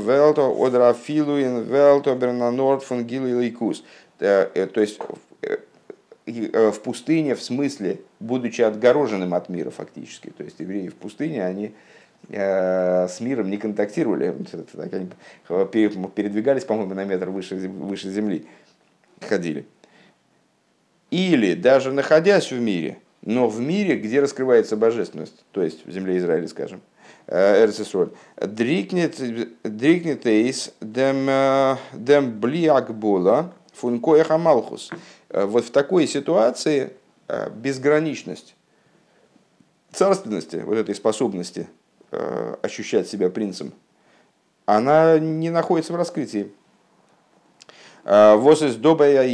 велто 0.04 0.56
одрафилуин 0.66 1.64
велто 1.64 2.16
бернанорд 2.16 2.84
фун. 2.84 3.84
Э, 4.20 4.68
то 4.74 4.82
есть 4.82 5.00
в 6.26 6.80
пустыне, 6.84 7.36
в 7.36 7.44
смысле, 7.44 8.00
будучи 8.20 8.62
отгороженным 8.62 9.34
от 9.34 9.50
мира 9.50 9.70
фактически. 9.70 10.32
То 10.36 10.44
есть 10.44 10.60
евреи 10.60 10.90
в 10.90 10.96
пустыне, 10.96 11.46
они 11.46 11.68
Э, 11.68 11.72
с 12.30 13.20
миром 13.22 13.50
не 13.50 13.58
контактировали, 13.58 14.36
передвигались, 15.48 16.66
по-моему, 16.66 16.94
на 16.94 17.06
метр 17.06 17.30
выше, 17.30 17.56
выше 17.56 18.10
земли, 18.10 18.46
ходили. 19.22 19.66
Или 21.10 21.54
даже 21.54 21.94
находясь 21.94 22.52
в 22.52 22.60
мире, 22.60 23.00
но 23.22 23.48
в 23.48 23.62
мире, 23.62 23.98
где 23.98 24.20
раскрывается 24.20 24.76
божественность, 24.76 25.46
то 25.52 25.64
есть 25.64 25.86
в 25.86 25.92
земле 25.92 26.18
Израиля, 26.18 26.48
скажем, 26.50 26.82
э, 27.28 27.64
Эрцесроль, 27.64 28.12
дрикнет 28.36 29.20
эйс 30.26 30.74
дем, 30.82 31.30
э, 31.30 31.78
дем 31.94 32.40
блиакбола 32.40 33.54
функоя 33.74 34.24
хамалхус. 34.26 34.90
Вот 35.30 35.66
в 35.66 35.72
такой 35.72 36.08
ситуации 36.08 36.94
безграничность 37.56 38.56
царственности, 39.92 40.58
вот 40.66 40.78
этой 40.78 40.96
способности 40.96 41.68
Э, 41.68 41.87
ощущать 42.62 43.08
себя 43.08 43.30
принцем, 43.30 43.74
она 44.66 45.18
не 45.20 45.50
находится 45.50 45.94
в 45.94 45.96
раскрытии. 45.96 46.52
Э, 48.08 48.36
вот 48.38 48.62
из 48.62 48.76
добая 48.78 49.30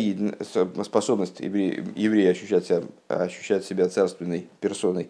способность 0.83 1.39
еврея, 1.39 2.31
ощущать, 2.31 2.65
себя, 2.65 2.81
ощущать 3.07 3.65
себя 3.65 3.87
царственной 3.87 4.47
персоной. 4.61 5.09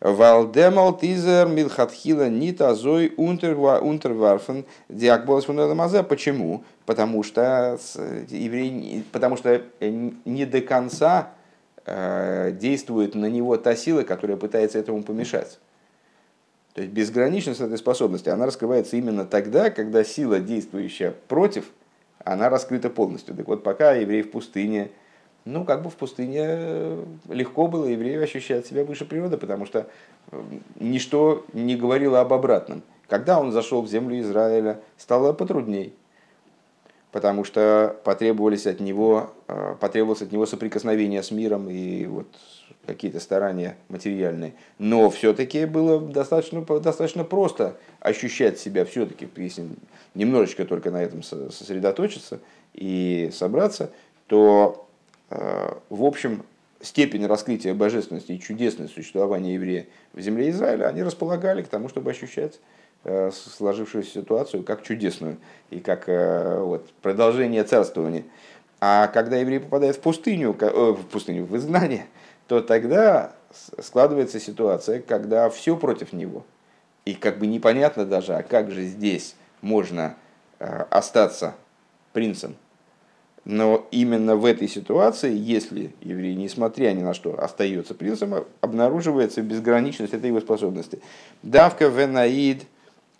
Валдемал 0.00 0.98
тизер 0.98 1.46
милхатхила 1.46 2.28
нита 2.28 2.74
зой 2.74 3.14
унтерварфен 3.16 4.64
диакболас 4.88 5.46
Почему? 5.46 6.64
Потому 6.86 7.22
что 7.22 7.78
еврей, 8.28 9.04
потому 9.12 9.36
что 9.36 9.62
не 9.80 10.44
до 10.44 10.60
конца 10.60 11.30
э, 11.86 12.50
действует 12.50 13.14
на 13.14 13.26
него 13.26 13.56
та 13.56 13.76
сила, 13.76 14.02
которая 14.02 14.36
пытается 14.36 14.80
этому 14.80 15.04
помешать. 15.04 15.60
То 16.74 16.80
есть 16.82 16.92
безграничность 16.92 17.60
этой 17.60 17.78
способности, 17.78 18.28
она 18.28 18.46
раскрывается 18.46 18.96
именно 18.96 19.24
тогда, 19.24 19.70
когда 19.70 20.02
сила, 20.02 20.40
действующая 20.40 21.14
против, 21.28 21.66
она 22.18 22.48
раскрыта 22.48 22.90
полностью. 22.90 23.34
Так 23.34 23.46
вот, 23.46 23.62
пока 23.62 23.92
еврей 23.92 24.22
в 24.22 24.32
пустыне, 24.32 24.90
ну, 25.44 25.64
как 25.64 25.82
бы 25.82 25.90
в 25.90 25.94
пустыне 25.94 26.98
легко 27.28 27.68
было 27.68 27.84
еврею 27.84 28.24
ощущать 28.24 28.66
себя 28.66 28.84
выше 28.84 29.04
природы, 29.04 29.36
потому 29.36 29.66
что 29.66 29.86
э, 30.32 30.42
ничто 30.80 31.44
не 31.52 31.76
говорило 31.76 32.20
об 32.20 32.32
обратном. 32.32 32.82
Когда 33.08 33.38
он 33.38 33.52
зашел 33.52 33.82
в 33.82 33.88
землю 33.88 34.18
Израиля, 34.20 34.80
стало 34.96 35.32
потрудней, 35.32 35.94
потому 37.14 37.44
что 37.44 37.96
потребовались 38.02 38.66
от 38.66 38.80
него, 38.80 39.32
э, 39.46 39.76
потребовалось 39.78 40.22
от 40.22 40.32
него 40.32 40.46
соприкосновение 40.46 41.22
с 41.22 41.30
миром 41.30 41.70
и 41.70 42.06
вот 42.06 42.26
какие-то 42.86 43.20
старания 43.20 43.76
материальные. 43.88 44.54
Но 44.80 45.08
все-таки 45.10 45.64
было 45.66 46.00
достаточно, 46.00 46.62
достаточно 46.62 47.22
просто 47.22 47.76
ощущать 48.00 48.58
себя 48.58 48.84
все-таки, 48.84 49.28
если 49.36 49.64
немножечко 50.16 50.64
только 50.64 50.90
на 50.90 51.04
этом 51.04 51.22
сосредоточиться 51.22 52.40
и 52.72 53.30
собраться, 53.32 53.92
то 54.26 54.88
э, 55.30 55.72
в 55.90 56.02
общем 56.02 56.42
степень 56.80 57.26
раскрытия 57.26 57.74
божественности 57.74 58.32
и 58.32 58.40
чудесности 58.40 58.92
существования 58.92 59.54
еврея 59.54 59.86
в 60.14 60.20
земле 60.20 60.50
Израиля, 60.50 60.86
они 60.88 61.04
располагали 61.04 61.62
к 61.62 61.68
тому, 61.68 61.88
чтобы 61.88 62.10
ощущать 62.10 62.58
сложившуюся 63.32 64.10
ситуацию 64.10 64.62
как 64.62 64.82
чудесную 64.82 65.36
и 65.70 65.80
как 65.80 66.08
э, 66.08 66.58
вот, 66.60 66.90
продолжение 67.02 67.64
царствования. 67.64 68.24
А 68.80 69.08
когда 69.08 69.36
еврей 69.36 69.60
попадает 69.60 69.96
в 69.96 70.00
пустыню, 70.00 70.52
в 70.52 71.02
пустыню, 71.10 71.44
в 71.44 71.56
изгнание, 71.56 72.06
то 72.48 72.60
тогда 72.60 73.32
складывается 73.78 74.40
ситуация, 74.40 75.00
когда 75.00 75.48
все 75.48 75.76
против 75.76 76.12
него. 76.12 76.44
И 77.04 77.14
как 77.14 77.38
бы 77.38 77.46
непонятно 77.46 78.04
даже, 78.04 78.34
а 78.34 78.42
как 78.42 78.70
же 78.70 78.84
здесь 78.84 79.36
можно 79.60 80.16
э, 80.58 80.84
остаться 80.90 81.54
принцем. 82.12 82.56
Но 83.44 83.86
именно 83.90 84.36
в 84.36 84.46
этой 84.46 84.68
ситуации, 84.68 85.36
если 85.36 85.94
еврей, 86.00 86.34
несмотря 86.34 86.92
ни 86.92 87.02
на 87.02 87.12
что, 87.12 87.38
остается 87.38 87.94
принцем, 87.94 88.46
обнаруживается 88.62 89.42
безграничность 89.42 90.14
этой 90.14 90.28
его 90.28 90.40
способности. 90.40 91.00
Давка 91.42 91.88
венаид 91.88 92.64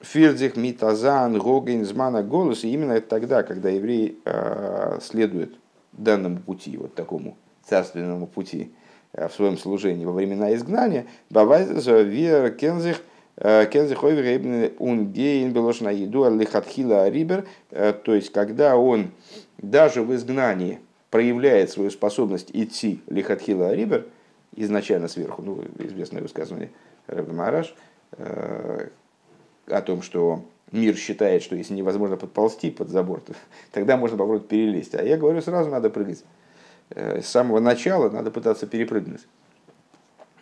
фирдзих 0.04 0.56
митазан 0.56 1.38
гогин 1.38 1.84
змана 1.84 2.22
голос. 2.22 2.64
И 2.64 2.72
именно 2.72 3.00
тогда, 3.00 3.42
когда 3.42 3.70
еврей 3.70 4.18
э, 4.24 4.98
следует 5.02 5.56
данному 5.92 6.38
пути, 6.38 6.76
вот 6.76 6.94
такому 6.94 7.36
царственному 7.66 8.26
пути 8.26 8.72
э, 9.12 9.28
в 9.28 9.32
своем 9.32 9.56
служении 9.58 10.04
во 10.04 10.12
времена 10.12 10.54
изгнания, 10.54 11.06
бавайза 11.30 12.02
вера 12.02 12.50
кензих 12.50 13.00
э, 13.36 13.66
рибер, 17.10 17.46
то 17.70 18.14
есть 18.14 18.30
когда 18.32 18.76
он 18.76 19.10
даже 19.58 20.02
в 20.02 20.14
изгнании 20.14 20.78
проявляет 21.10 21.70
свою 21.70 21.90
способность 21.90 22.50
идти 22.52 23.00
лихатхила 23.08 23.74
рибер, 23.74 24.06
изначально 24.54 25.08
сверху, 25.08 25.42
ну, 25.42 25.64
известное 25.78 26.22
высказывание 26.22 26.70
Рэбна 27.08 27.34
Мараш, 27.34 27.74
о 29.66 29.80
том, 29.80 30.02
что 30.02 30.44
мир 30.72 30.96
считает, 30.96 31.42
что 31.42 31.56
если 31.56 31.74
невозможно 31.74 32.16
подползти 32.16 32.70
под 32.70 32.88
забор, 32.88 33.20
то 33.20 33.34
тогда 33.72 33.96
можно 33.96 34.16
попробовать 34.16 34.48
перелезть. 34.48 34.94
А 34.94 35.02
я 35.02 35.16
говорю, 35.16 35.40
сразу 35.40 35.70
надо 35.70 35.90
прыгать. 35.90 36.24
Э, 36.90 37.20
с 37.20 37.26
самого 37.26 37.60
начала 37.60 38.10
надо 38.10 38.30
пытаться 38.30 38.66
перепрыгнуть. 38.66 39.22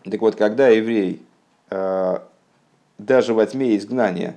Так 0.04 0.20
вот, 0.20 0.34
когда 0.34 0.68
еврей 0.68 1.22
э, 1.70 2.18
даже 2.98 3.34
во 3.34 3.46
тьме 3.46 3.76
изгнания 3.76 4.36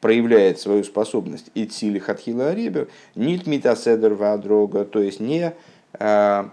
проявляет 0.00 0.60
свою 0.60 0.84
способность 0.84 1.50
идти 1.54 1.90
лихатхила 1.90 2.54
рибер, 2.54 2.88
нит 3.14 3.46
митаседер 3.46 4.14
вадрога, 4.14 4.84
то 4.84 5.00
есть 5.00 5.20
не 5.20 5.54
э, 5.94 6.44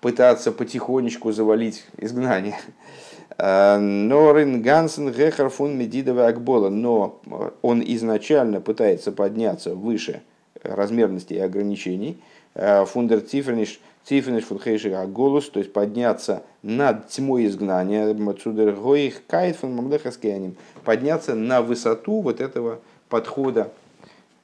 пытаться 0.00 0.52
потихонечку 0.52 1.32
завалить 1.32 1.86
изгнание. 1.96 2.58
Э, 3.38 3.78
Норин 3.78 4.62
Гансен 4.62 5.12
Гехар 5.12 5.48
фун 5.48 5.78
Медидова 5.78 6.26
Акбола, 6.26 6.70
но 6.70 7.20
он 7.62 7.82
изначально 7.86 8.60
пытается 8.60 9.12
подняться 9.12 9.74
выше 9.74 10.22
размерности 10.62 11.34
и 11.34 11.38
ограничений. 11.38 12.20
Э, 12.54 12.84
Фундер 12.84 13.20
Цифрниш 13.20 13.80
Цифрниш 14.04 14.44
фунхейши 14.44 14.90
Аголус, 14.90 15.50
то 15.50 15.60
есть 15.60 15.72
подняться 15.72 16.42
над 16.62 17.08
тьмой 17.08 17.46
изгнания, 17.46 18.12
Мацудер 18.14 18.72
Гоих 18.72 19.24
Кайт 19.26 19.56
фун 19.56 19.74
Мамлехаскяним, 19.74 20.56
подняться 20.84 21.34
на 21.34 21.62
высоту 21.62 22.22
вот 22.22 22.40
этого 22.40 22.80
подхода 23.08 23.70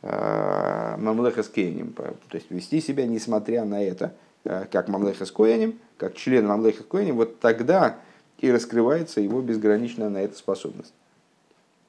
э, 0.02 0.96
Мамлеха 0.98 1.42
с 1.42 1.48
Кейнем, 1.48 1.94
то 1.94 2.14
есть 2.32 2.50
вести 2.50 2.80
себя, 2.80 3.06
несмотря 3.06 3.64
на 3.64 3.82
это, 3.82 4.12
как 4.44 4.88
Мамлеха 4.88 5.24
с 5.24 5.30
Коянем, 5.32 5.78
как 5.96 6.14
член 6.14 6.46
Мамлеха 6.46 6.82
с 6.82 6.86
Коянем, 6.86 7.16
вот 7.16 7.40
тогда 7.40 7.96
и 8.44 8.52
раскрывается 8.52 9.22
его 9.22 9.40
безграничная 9.40 10.10
на 10.10 10.18
это 10.18 10.36
способность. 10.36 10.92